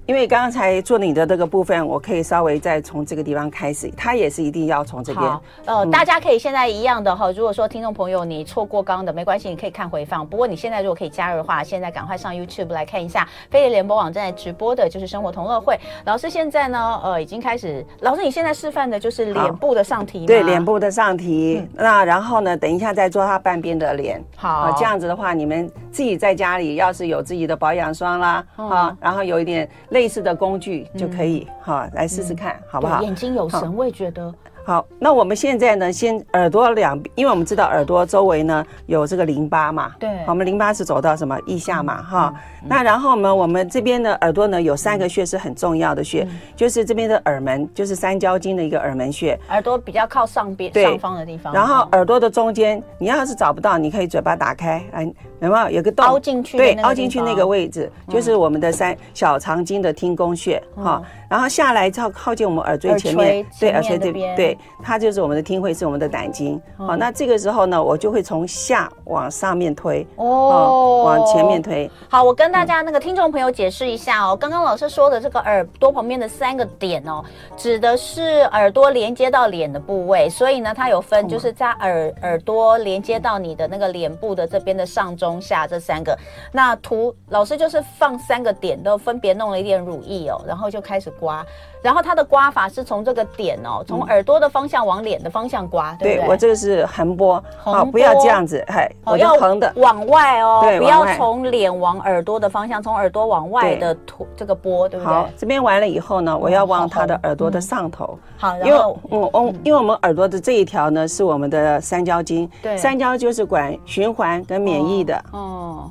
[0.06, 5.24] 因为刚才做你的这个部分，我可以稍微再从这个地方开始，它也是一定要从这边。
[5.24, 7.32] 好，呃，嗯、大家可以现在一样的哈。
[7.32, 10.26] 如果说听众朋友你错过刚刚的没关系，你可以看回放。
[10.26, 15.78] 不过你现在如果可以加入的话，现在赶快上 YouTube 来看一下飞碟联播网正在直播的就是生活同乐会。
[16.04, 17.82] 老师现在呢，呃，已经开始。
[18.00, 20.26] 老师，你现在示范的就是脸部的上提吗？
[20.26, 21.60] 对，脸部的上提。
[21.62, 24.22] 嗯、那然后呢，等一下再做它半边的脸。
[24.36, 30.86] 好，这样子的话，你们自己在家里要是有自己的保养霜啦，好、嗯，然后有一点类似的工具。
[30.94, 33.00] 就可以好，来试试看，好不好？
[33.02, 34.34] 眼睛有神，我也觉得。
[34.66, 42.34] 好，那我们现在呢，先耳朵两边，因为我们知道耳朵周围呢有这个淋巴嘛，对，我们淋巴是走到什么腋下嘛，哈。
[42.66, 51.52] 那然后呢，我们这边的耳朵呢有三个穴是很重要的穴，就是这边的耳门，就是三焦经的一个耳门穴，耳朵比较靠上边上方的地方。
[51.52, 55.04] 然后耳朵的中间，你要是找不到，你可以嘴巴打开，来，
[55.40, 55.70] 有没有？
[55.72, 56.06] 有个洞。
[56.06, 56.56] 凹进去？
[56.56, 61.02] 对，凹进去那个位置就是我们的三小肠经的听宫穴，哈。
[61.34, 66.62] 然后下来之后靠近我们耳垂前面，对，耳垂这边，对，它就是我们的听会，是我们的胆经。
[66.78, 71.90] 好，那这个时候呢，我就会从下往上面推，哦，往前面推。
[72.08, 77.20] 好，我跟大家那个听众朋友解释一下哦，刚刚老师说的这个耳朵旁边的三个点哦，
[77.56, 86.16] 指的是耳朵连接到脸的部位，所以呢，它有分，就是在耳耳朵连接到你的那个脸部的这边的上中下这三个。
[86.52, 91.12] 那图老师就是放三个点，都分别弄了一点乳液哦，然后就开始。
[91.24, 91.44] 刮，
[91.82, 96.28] 然后它的刮法是从这个点哦，从耳朵的方向往脸的方向刮，对不对？
[96.28, 99.72] 我这个是横波，好，不要这样子，哎，我要横的。
[99.76, 105.12] 往外哦，不要从脸往耳朵的方向，从耳朵往外的涂这个波，对不对？
[105.14, 108.78] 好，这边完了以后呢，我要往它的耳朵的上头，好，因为
[109.10, 109.60] 嗯嗯。
[109.64, 115.90] 因为我们耳朵的这一条呢是我们的三焦经，对，三焦就是管循环跟免疫的，哦，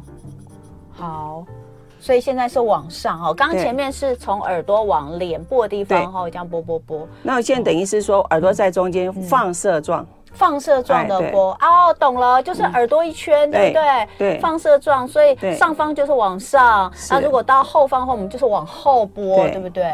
[0.92, 1.44] 好。
[2.04, 7.08] 所以现在是往上哦，刚刚前面是从耳朵往脸部的地方哈，这样拨拨拨。
[7.22, 11.52] 那我现在等于是说耳朵在中间放射状，放射状的拨。
[11.62, 14.08] 哦，懂了，就是耳朵一圈，对不对？
[14.18, 19.58] 对，放射状，所以上方就是往上，那如果到后方的话，我们就是往后拨，对。
[19.58, 19.86] 不对？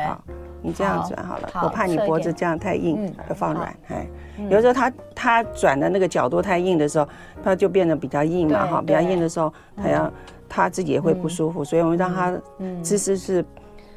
[0.62, 3.76] 好，你这样转好了，我怕你脖子这样太硬，要放软。
[3.88, 4.08] 哎，
[4.50, 7.08] 有时候他他转的那个角度太硬的时候，
[7.44, 10.12] 他就变得比较硬嘛，哈，比较硬的时候，他要。
[10.52, 12.36] 他自己也会不舒服，嗯、所以我们让他
[12.82, 13.46] 姿势是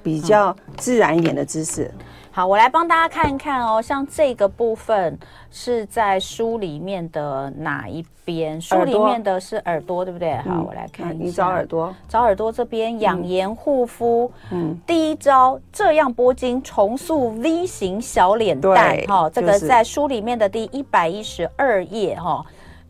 [0.03, 1.90] 比较自然一点的姿势。
[2.34, 5.18] 好，我来帮大家看一看哦，像这个部分
[5.50, 8.58] 是在书里面的哪一边？
[8.58, 10.34] 书里面的是耳朵，对不对？
[10.38, 11.24] 好，我来看一下。
[11.24, 14.32] 你找耳朵，找耳朵这边养颜护肤。
[14.50, 18.98] 嗯，第一招这样拨筋，重塑 V 型小脸蛋。
[19.06, 22.42] 哈，这个在书里面的第一百一十二页哈。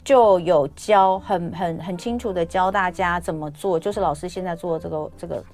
[0.04, 5.44] 就有教很很很清楚的教大家怎么做，就是老师现在做的这个这个，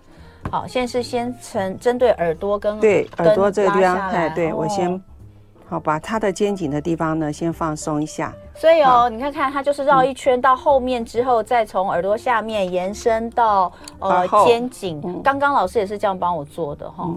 [0.51, 5.01] 好，现在是先针针对耳朵跟对耳朵这个地方，哎，对我先
[5.67, 17.09] 好把它的肩颈的地方呢先放松一下，所以哦，你看看它就是绕一圈到后面之后，再从耳朵下面延伸到呃肩颈，刚刚老师也是这样帮我做的哈。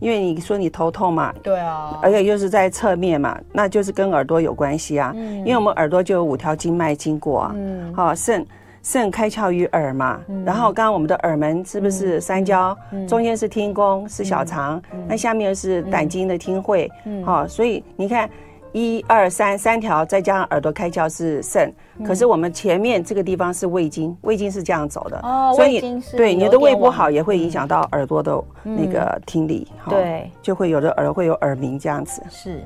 [0.00, 5.12] 因为你说你头痛嘛，对啊，而且又是在侧面嘛，那就是跟耳朵有关系啊。
[5.14, 7.52] 嗯，因为我们耳朵就有五条经脉经过啊。
[7.54, 8.44] 嗯，好，肾
[8.84, 10.20] 肾开窍于耳嘛。
[10.28, 12.78] 嗯，然后刚刚我们的耳门是不是三焦？
[12.92, 16.88] 嗯，中间是听宫，是小肠，那下面是胆经的听会。
[17.04, 18.30] 嗯，好，所以你看。
[18.76, 21.72] 一二三三条，再加上耳朵开窍是肾，
[22.04, 25.80] 可是我们前面这个地方是胃经，胃经是这样走的，哦，所以
[26.16, 32.20] 对你的胃不好也会影响到耳朵的那个听力，对，就会有的耳会有耳鸣这样子。
[32.28, 32.64] 是，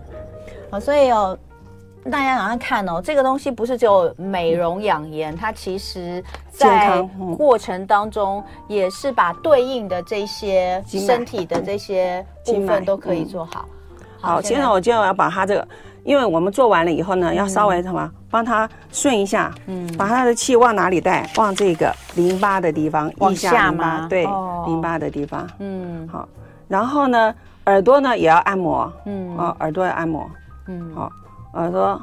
[0.71, 1.39] 好，所以哦，
[2.11, 7.03] 大家赶快看哦，这个东西不是只有美容养颜，它其实在
[7.37, 13.69] 过程当中也是把对应的这些身体的这些部分都可以做好。
[14.21, 15.67] 好，现在我就要把它这个。
[16.05, 21.29] 因为我们做完了以后呢，要稍微什么，帮它顺一下，嗯，把它的气往哪里带？
[21.37, 24.07] 往这个淋巴的地方，往下吗？
[24.09, 24.25] 对，
[24.65, 26.27] 淋巴的地方，嗯，好。
[26.67, 27.35] 然后呢，
[27.67, 30.31] 耳朵呢也要按摩，嗯，哦，耳朵要按摩，
[30.69, 31.13] 嗯，好，
[31.53, 32.01] 耳朵。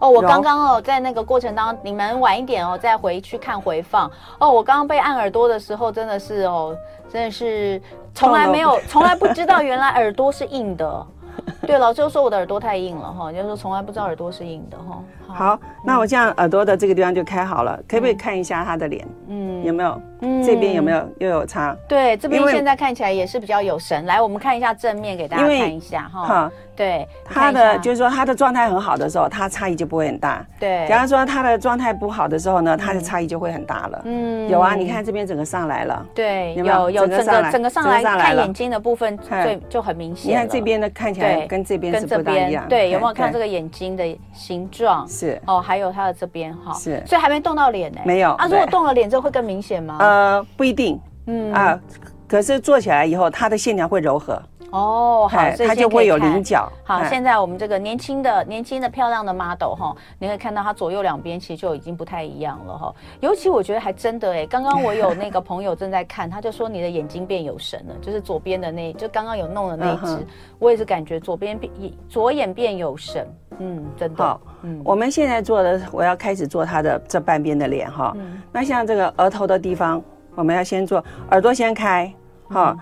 [0.00, 4.10] 哦，我刚刚哦，在那个过程当中，你们晚一点哦，再回去看回放。
[4.38, 6.76] 哦，我刚刚被按耳朵的时候，真的是哦，
[7.08, 7.80] 真的是
[8.12, 11.06] 从来没有，从来不知道原来耳朵是硬的。
[11.66, 15.02] 对，老师又说我的耳朵太硬了哈，就是说从来不知道耳朵是硬的哈。
[15.26, 19.06] 好，那我这样耳朵的这个地方就开好了，可不可以看一下他的脸？
[19.28, 20.00] 嗯，有没有？
[20.20, 21.76] 嗯，这边有没有又有差？
[21.88, 24.06] 对，这边现在看起来也是比较有神。
[24.06, 26.50] 来，我们看一下正面给大家看一下哈。
[26.76, 30.44] 对，他的就是说他的状态很好的时候，他差异就不会很大。
[30.58, 34.02] 对，假如说他的状态不好的时候呢，他的差异就会很大了。
[34.04, 36.06] 嗯，有啊，你看这边整个上来了。
[36.14, 40.32] 对，有有整个整个上来，看眼睛的部分最就很明显。
[40.32, 42.66] 你看这边的看起来跟这边跟这边一样。
[42.68, 45.08] 对，有没有看这个眼睛的形状？
[45.08, 46.72] 是哦，还有它的这边哈。
[46.74, 48.00] 是，所以还没动到脸呢。
[48.04, 48.32] 没有。
[48.32, 49.96] 啊，如果动了脸，之后会更明显吗？
[50.00, 51.00] 呃，不一定。
[51.26, 51.78] 嗯啊，
[52.26, 54.42] 可是做起来以后，它的线条会柔和。
[54.74, 56.68] 哦，好，它就会有棱角。
[56.82, 62.92] 好，现在我们这个年轻的、年轻的漂亮的 model 哈，你可以看到它左右两边其实就已经不太一样了哈。
[63.20, 70.26] 尤其我觉得还真的哎，刚刚我有那个朋友正在看，他就说你的眼睛变有神了，就是左边的那，就刚刚有弄的那一只，
[70.58, 71.72] 我也是感觉左边变
[72.08, 73.24] 左眼变有神，
[73.60, 74.24] 嗯，真的。
[74.24, 78.12] 好，嗯，我们现在做的，我要开始做他的这半边的脸哈。
[78.50, 80.02] 那像这个额头的地方，
[80.34, 82.12] 我们要先做耳朵先开，
[82.48, 82.76] 哈。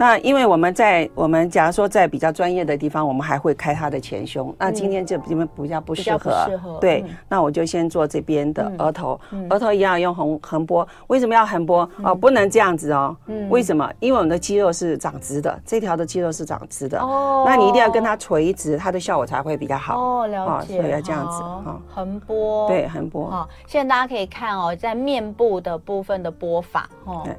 [0.00, 4.54] 那因为我们在我们假如说在比较专业的地方，我们还会开他的前胸。
[4.56, 7.04] 那今天这边比较不适合，适合对。
[7.28, 10.86] 那我就先做这边的额头，额头一样用横横拨。
[11.08, 11.78] 为什么要横拨？
[12.04, 13.16] 哦，不能这样子哦。
[13.50, 13.92] 为什么？
[13.98, 17.00] 因为我们的肌肉是长直的，这条的肌肉是长直的。
[17.00, 17.42] 哦。
[17.44, 19.98] 那你一定要跟它垂直，它的效果才会比较好。
[20.00, 20.76] 哦，了解。
[20.76, 21.80] 所以要这样子哈。
[21.92, 22.68] 横拨。
[22.68, 23.28] 对，横拨。
[23.28, 26.88] 好，现在大家可以看哦，在面部的部分的拨法。
[27.04, 27.22] 哦。
[27.24, 27.34] 对。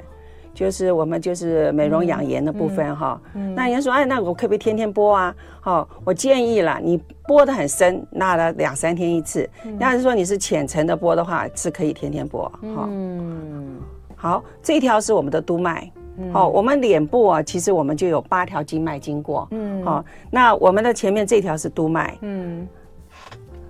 [0.60, 3.18] 就是我们就是美容养颜的部分哈，
[3.56, 5.34] 那人家说哎，那我可不可以天天拨啊？
[5.62, 9.50] 好，我建议了，你拨得很深，那了两三天一次。
[9.80, 12.52] 要是说你是浅层的拨的话，是可以天天拨。
[12.62, 13.78] 嗯，
[14.18, 15.90] 好，这一条是我们的督脉。
[16.34, 19.48] 好，我们脸部啊，其实我们就有八条经脉经过。
[19.52, 22.18] 嗯，好，那我们的前面这条是督脉。
[22.20, 22.68] 嗯，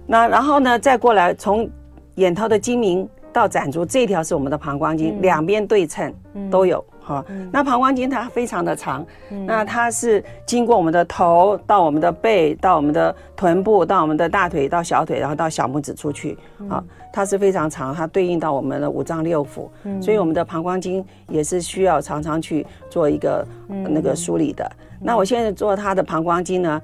[0.08, 1.70] 那然后呢，再过来从
[2.16, 3.08] 眼头的睛明。
[3.32, 6.14] 到斩足这条是我们的膀胱经，两边对称
[6.50, 7.24] 都有哈。
[7.52, 9.06] 那膀胱经它非常的长，
[9.46, 16.38] 那它是经过我们的头到我们的背，到我们的臀部，到我们的大腿，到小腿，然后到小拇指出去
[16.70, 19.70] 啊，它是非常长，它对应到我们的五脏六腑，
[20.02, 24.70] 所以我们的膀胱经也是需要常常去做一个那个梳理的。
[25.02, 26.82] 那我现在做它的膀胱经呢。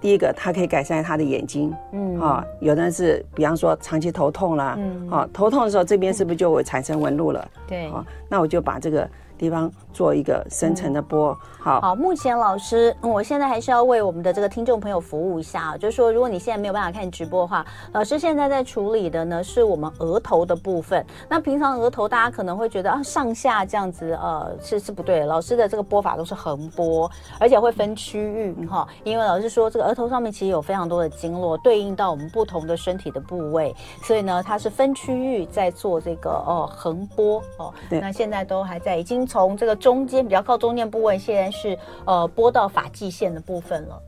[0.00, 7.48] 第一个，它可以改善他的眼睛，嗯，啊，有的人是，比方说长期头痛啦，嗯，啊，头痛的时候，这边是不是就会产生纹路了？
[7.66, 9.08] 对，啊，那我就把这个。
[9.38, 11.94] 地方做一个深层的波，好好。
[11.94, 21.04] 目前老师，我现在还是要为我们的这个听众朋友服务一下啊，就是说，如果你现在没有办法看直播的话，老师现在在处理的呢是我们额头的部分。
[21.28, 25.26] 那平常额头大家可能会觉得啊，上下这样子，呃，是是不对的。
[25.26, 37.72] 老师的这个波法都是横拨，而且会分区域哈，因为老师说这个额头上面其实有非常多的经络对应到我们不同的身体的部位，所以呢，它是分区域在做这个哦横拨哦。
[37.90, 39.18] 对，那现在都还在已经。
[39.28, 43.98] 从这个中间比较靠中间部位，现在是呃拨到发际线的部分了。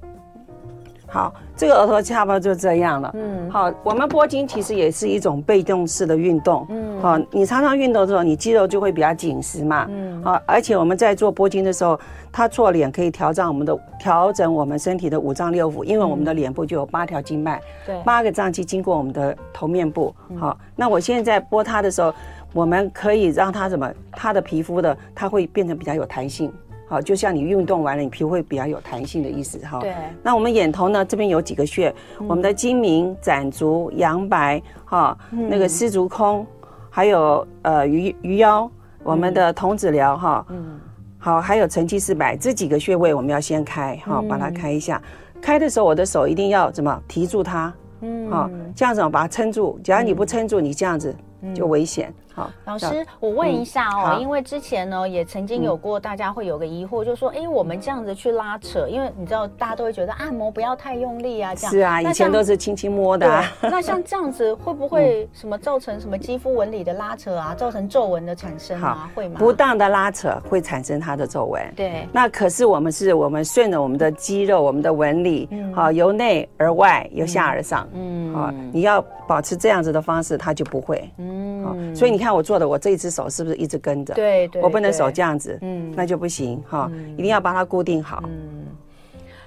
[1.06, 3.10] 好，这个额头差不多就这样了。
[3.14, 6.66] 嗯，好，我们拨筋其实也是一种被动式的运动。
[6.68, 9.86] 嗯，好，你常常运动的时候，你肌肉就会比较紧实嘛。
[9.88, 11.98] 嗯，好，而且我们在做拨筋的时候，
[12.30, 20.14] 它做脸可以调整我们的调整我们身体的五脏六腑，因为我们的脸部就有八条经脉，对，八个脏器经过我们的头面部。
[20.38, 22.12] 好，那我现在拨它的时候。
[22.52, 26.52] 我们可以让它怎么，它的皮肤的，它会变成比较有弹性，
[26.88, 29.78] 好，就像你运动完了，你皮肤会比较有弹性的意思，哈。
[29.78, 29.94] 对。
[30.22, 36.44] 那我们眼头呢，这边有几个穴，嗯、我们的睛明、攒竹、阳白，哈，嗯、那个丝竹空，
[36.90, 38.68] 还有呃鱼鱼腰，
[39.04, 40.80] 我们的童子髎，哈，嗯，
[41.18, 45.00] 好，还有承泣四白这几个穴位，我们要先开，哈，把它开一下。
[45.34, 51.14] 嗯、开的时候，我的手一定要怎么提住它，嗯，好，这样子把它撑住，假如你不撑住，你这样子
[51.54, 52.12] 就危险。
[52.34, 61.70] 好，老师，我问一下哦，因为之前呢也曾经有过大家会有个疑惑，就说，哎，我们这样子去拉扯，因为你知道大家都会觉得按摩不要太用力啊，这样。
[61.72, 63.42] 是啊，以前都是轻轻摸的。
[63.62, 69.10] 那像这样子会不会 什么造成什么肌肤纹理的拉扯啊，造成皱纹的产生啊？
[69.14, 69.36] 会吗？
[69.38, 71.62] 不当的拉扯会产生它的皱纹。
[71.74, 72.08] 对。
[72.12, 77.88] 那可是我们是我们顺着我们的肌肉、我们的纹理，好，由内而外，由下而上。
[77.92, 78.34] 嗯。
[78.34, 81.10] 好，你要保持这样子的方式，它就不会。
[81.18, 81.94] 嗯。
[81.94, 84.14] 所以你看我做的，我这一只手是不是一直跟着？
[84.14, 84.62] 对对。
[84.62, 88.22] 我不能手这样子，嗯，那就不行哈，一定要把它固定好。
[88.26, 88.66] 嗯。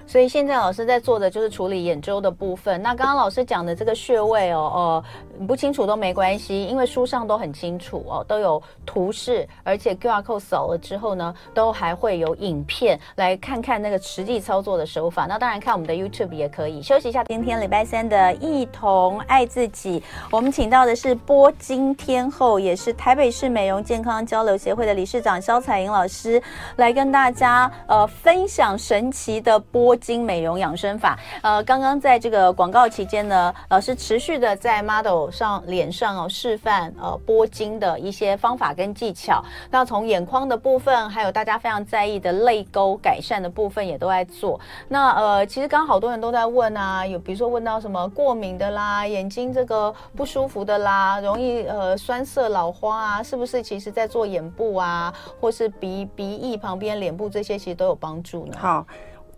[0.06, 2.80] 所以现在老师在做的就是处理眼周的部分。
[2.82, 5.02] 那刚刚老师讲的这个穴位哦，
[5.38, 15.24] 呃，不清楚都没关系，因为书上都很清楚哦，都有图示，而且 QR code 扫了之后呢，都还会有影片来看看那个实际操作的手法。
[15.26, 16.82] 那当然看我们的 YouTube 也可以。
[16.82, 26.42] 休息一下，今天礼拜三的一同爱自己，我们请到的是拨筋天后，也是台北市美容健康交流协会的理事长萧彩莹老师，
[26.76, 29.93] 来跟大家呃分享神奇的波。
[29.94, 39.40] 拨筋美容养生法，呃，刚刚在这个广告期间呢，老师持续的在 model 上脸上哦示范呃拨筋的一些方法跟技巧。
[39.70, 44.58] 那从眼眶的部分，还有大家非常在意的泪沟改善的部分，也都在做。
[44.88, 53.62] 那呃，其实刚刚好多人都在问啊，有比如说问到什么过敏的啦，眼睛这个不舒服的啦，容易呃酸涩老花啊，是不是？
[53.62, 58.56] 其实在做眼部啊，或是鼻鼻翼旁边、脸部这些，其实都有帮助呢。
[58.58, 58.84] 好。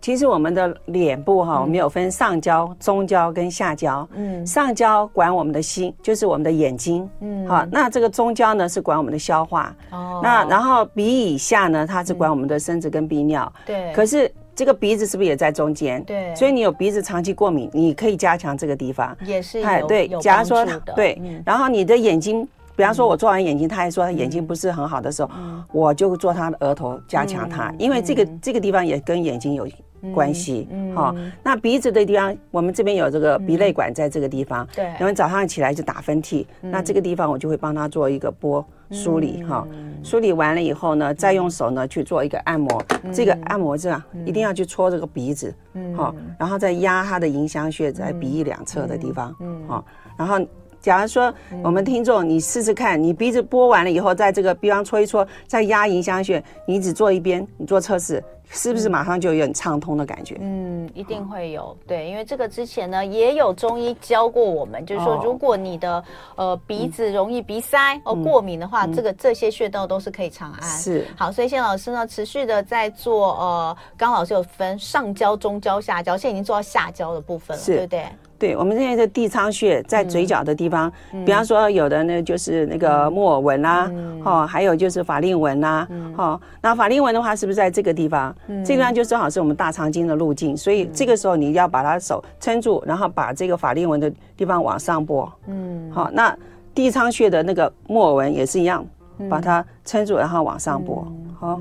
[0.01, 4.07] 其实我们的脸部哈，我们有分上焦、中焦跟下焦。
[4.13, 7.09] 嗯，上焦管我们的心，就是我们的眼睛。
[7.19, 9.75] 嗯，好，那这个中焦呢是管我们的消化。
[9.91, 13.51] 哦，那然后鼻以下呢，它是管我们的生殖跟泌尿。
[13.65, 13.91] 对。
[13.93, 16.03] 可是这个鼻子是不是也在中间？
[16.03, 16.33] 对。
[16.35, 19.15] 所以你有鼻子长期过敏，你可以加强这个地方。
[19.25, 22.47] 也是有对，假如说对，然后你的眼睛。
[22.75, 25.31] 比方说，我做完眼睛，他还说他眼睛不是很好的时候，
[25.71, 29.67] 我就做他的额头加强它，因为这个这个地方也跟眼睛有
[30.13, 30.67] 关系。
[30.95, 34.67] 好，那鼻子的地方，我们这边有这个鼻泪管在这个地方。
[34.75, 39.67] 对，然后早上起来就打喷嚏，那这个地方我就会帮他做一个拨梳理哈，
[40.03, 42.83] 梳理完了以后呢，再用手呢去做一个按摩。
[43.11, 45.53] 这个按摩这样一定要去搓这个鼻子，
[45.95, 49.35] 好，然后再压他的迎香穴在鼻翼两侧的地方，
[49.67, 49.85] 好，
[50.17, 50.39] 然后。
[50.79, 60.37] 假如说我们听众，你试试看，你鼻子拨完了以后，在这个鼻方搓一搓，再压迎香穴，你只做一边，你做测试，是不是马上就有点畅通的感觉？
[60.39, 66.03] 嗯，一定会有，对，因为这个之前呢也有中医教过我们，就是说如果你的
[66.35, 70.69] 呃鼻子容易鼻塞哦过敏的话，这个这些穴道都是可以长按。
[70.69, 78.05] 是，好，所以现在老师呢持续的在做呃，刚老师有分上焦、中焦、下焦，现在已经做到下焦的部分了，对不对？
[78.39, 88.35] 对，我们现在的地仓穴在嘴角的地方，嗯、比方说有的呢就是那个木耳纹啦，嗯、哦，还有就是法令纹啦，嗯、哦，那法令纹的话是不是在这个地方？
[88.47, 96.35] 嗯、这个地方就正好是我们大肠经的路径，所以这个时候你要把它手撑住，然后把这个法令纹的地方往上拨，嗯，好，那
[96.75, 98.85] 地仓穴的那个木耳纹也是一样，
[99.29, 101.07] 把它撑住，然后往上拨，
[101.39, 101.59] 好。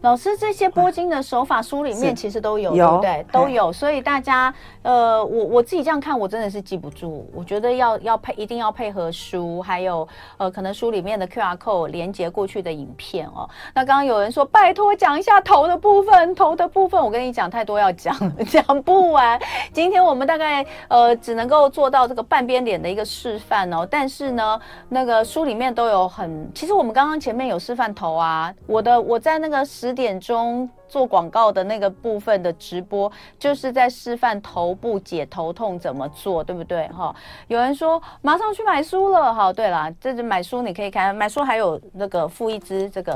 [0.00, 3.26] 老师，这些拨筋的手法书里面其实都有，对不对？
[3.32, 7.28] 都有，所以大家，呃，我我自己这样看，我真的是记不住。
[7.34, 13.48] 我觉得要要配，一定要配合书，还有呃，可能书里面的 QR code 连接过去的影片哦。
[13.74, 18.14] 那刚刚有人说，拜托讲一下头的部分，头的部分，我跟你讲太多要讲，
[18.46, 19.36] 讲不完。
[19.74, 23.84] 今天我们大概呃只能够做到这个半边脸的一个示范哦。
[23.90, 29.87] 但是呢，那个书里面都有很，其实我们刚刚前面有示范头啊，我的我在那个十。
[29.88, 36.86] 十点钟做广告的那个部分的直播，就是在示范头部解头痛怎么做，对不对？
[36.88, 37.14] 哈，
[37.46, 43.14] 有人说马上去买书了，哈，对了，这是买书你可以看，买书还有那个附一支这个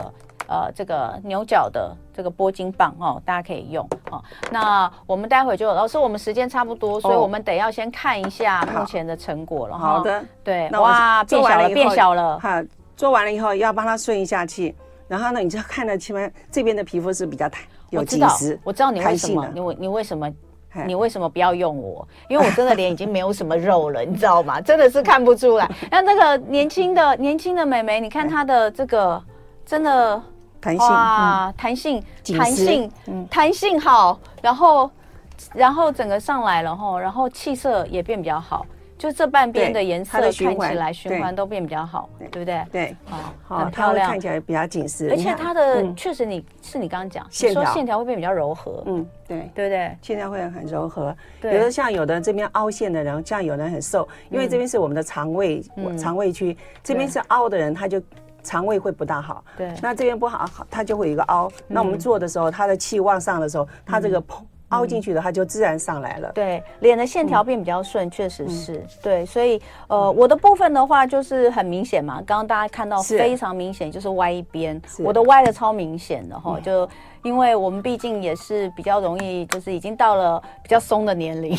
[0.48, 4.24] 呃这个牛角的这个拨筋棒哦，大家可以用哦。
[4.50, 9.76] 那我们待会就老师，我们时间差不多，所以我们得要先看一下目前的成果了。
[9.76, 12.38] 好的，对，哇，变小了，变小了。
[12.38, 12.64] 哈，
[12.96, 14.74] 做完了以后要帮他顺一下气。
[15.12, 17.60] 然后呢，你就看到前面这边的皮肤是比较弹，
[17.90, 20.26] 有紧实，我知道你为什么，你为你为什么，
[20.86, 22.08] 你为什么不要用我？
[22.30, 24.58] 因为我真的脸已经没有什么肉了， 你知道吗？
[24.58, 25.70] 真的是看不出来。
[25.90, 29.22] 那那个年轻的年轻的美眉，你看她的这个
[29.66, 30.22] 真的
[30.62, 32.90] 弹性啊，弹性，弹性，
[33.28, 34.90] 弹性好，然后
[35.52, 38.64] 然后整个上来了哈，然后气色也变比较好。
[39.02, 40.44] 就这半边的颜色看起
[40.76, 42.64] 来循环都变比较好，对不对？
[42.70, 49.98] 对，好，很漂亮，看起来比较紧实，而且它的确实你是你刚刚讲，线条线条会变比较柔和，嗯，对，对不对？
[50.02, 55.60] 线条会很柔和，有的像有的这边凹陷的人，像有的人很瘦，因为这边是我们的肠胃
[55.98, 58.00] 肠胃区，这边是凹的人他就。
[58.44, 61.48] 肠胃会不大好，对，那这边不好，它就会有一个凹。
[61.68, 64.42] 那我们做的时候，它的气往上的时候，它这个膨
[64.72, 66.30] 凹进去的，它就自然上来了。
[66.34, 68.84] 对，脸的线条变比较顺，确实是。
[69.02, 76.88] 对，所以呃，我的部分的话就是很明显嘛，刚刚大家看到非常明显，就是歪一边，我的歪的超明显的哈，就
[77.22, 81.56] 因为我们毕竟也是比较容易，就是已经到了比较松的年龄。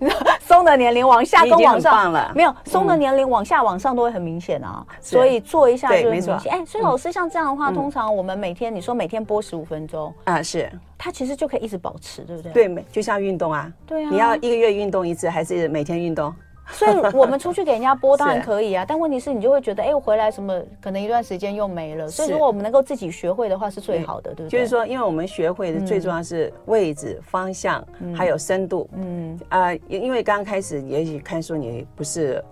[0.58, 2.32] 松的年龄往下跟往上了。
[2.34, 6.36] 没有松的年龄往下往上都会很明显啊，所以做一下就很明显。
[6.50, 10.68] 哎，所以老师像这样的话，通常我们每天你说每天播十五分钟啊，是。
[11.00, 12.66] 它其实就可以一直保持，对不对？
[12.66, 16.34] 对，就像运动啊，对啊，你要一个月运动一次还是每天运动？
[16.70, 22.08] 所以我们出去给人家播 当然可以啊，但问题是你就会觉得，哎，我回来什么可能一段时间又没了。
[22.08, 24.58] 所以如果我们能够自己学会的话，是最好的，对不对？
[24.58, 28.88] 就是说，因为我们学会的最重要是位置、方向，还有深度。
[28.94, 32.42] 嗯啊，因因为刚开始也许看书你不是。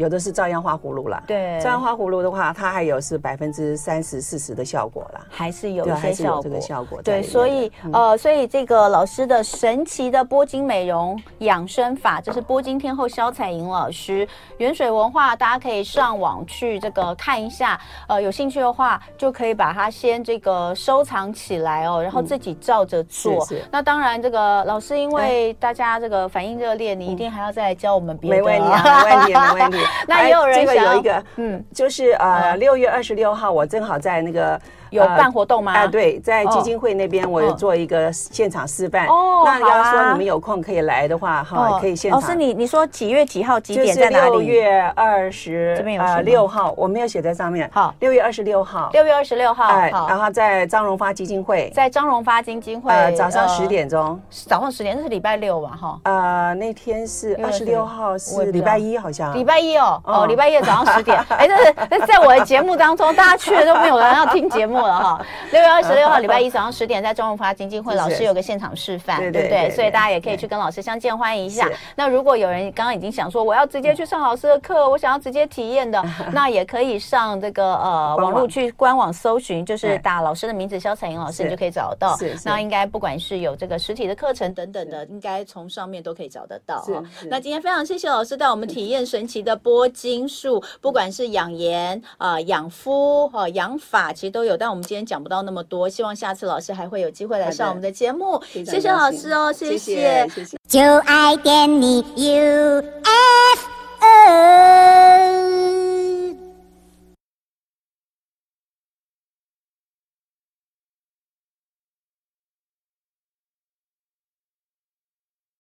[0.00, 6.42] 有的是照样画葫芦啦，对，照样画葫芦的话，它还有是百分之三十、四十的效果啦，还是有一些效果。
[6.42, 14.26] 这个效果，对，所以呃，所以这个老师的神奇的拨金美容养生法，就是拨金天后肖彩莹老师，
[14.56, 17.78] 原水文化，大家可以上网去这个看一下，
[18.08, 23.46] 呃，有兴趣的话就可以把它先这个收藏起来哦，然后自己照着做。
[23.70, 28.36] 那当然，这个老师因为大家这个反应热烈，你一定还要再来教我们别的。
[28.40, 29.78] 没问题，没问题，没问题。
[30.08, 34.60] 那也有人想有一个，嗯，就是呃，六月二十六号，我正好在那个。
[34.90, 35.72] 有办活动吗？
[35.72, 39.06] 哎，对，在基金会那边，我有做一个现场示范。
[39.06, 42.20] 哦，那要说你们有空可以来的话，哈，可以现场。
[42.20, 44.30] 老师，你你说几月几号几点在哪里？
[44.30, 47.70] 六月二十这边有呃六号，我没有写在上面。
[47.72, 48.90] 好，六月二十六号。
[48.92, 49.64] 六月二十六号。
[49.68, 54.20] 哎，然后在张荣发基金会，在张荣发基金会，呃，早上十点钟。
[54.30, 55.78] 早上十点，那是礼拜六吧？
[55.80, 55.98] 哈。
[56.04, 59.32] 呃，那天是二十六号，是礼拜一，好像。
[59.34, 61.18] 礼拜一哦，哦，礼拜一早上十点。
[61.30, 61.56] 哎，这
[61.98, 65.26] 是在我的节目当中，大家去了都没有人要听节目了哈。
[65.52, 69.70] 六月二十六号礼拜一早上十点，在中荣发基金会，老师有个现场示范，对不对？
[69.70, 71.68] 所以大家也可以去跟老师相见欢迎一下。
[71.94, 76.02] 那如果有人刚刚已经想说，我要直接去上老师的课，我想要直接体验的，
[76.32, 82.16] 那也可以上这个呃网络去官网搜寻，就是打老师的名字肖彩英老师，你就可以找到。
[82.44, 86.84] 那应该不管是有这个实体的课程等等的，应该从上面都可以找得到。
[87.28, 94.56] 那今天非常谢谢老师带我们体验神奇的拨筋术，不管是养颜啊、养肤哈、养发，其实都有。
[94.56, 98.40] 但我们今天讲不到那么多，希望下次老师还会有机会来上我们的节目。
[98.50, 100.56] 谢谢老师哦，谢谢，谢谢。
[100.68, 103.10] 就爱点你 UFO。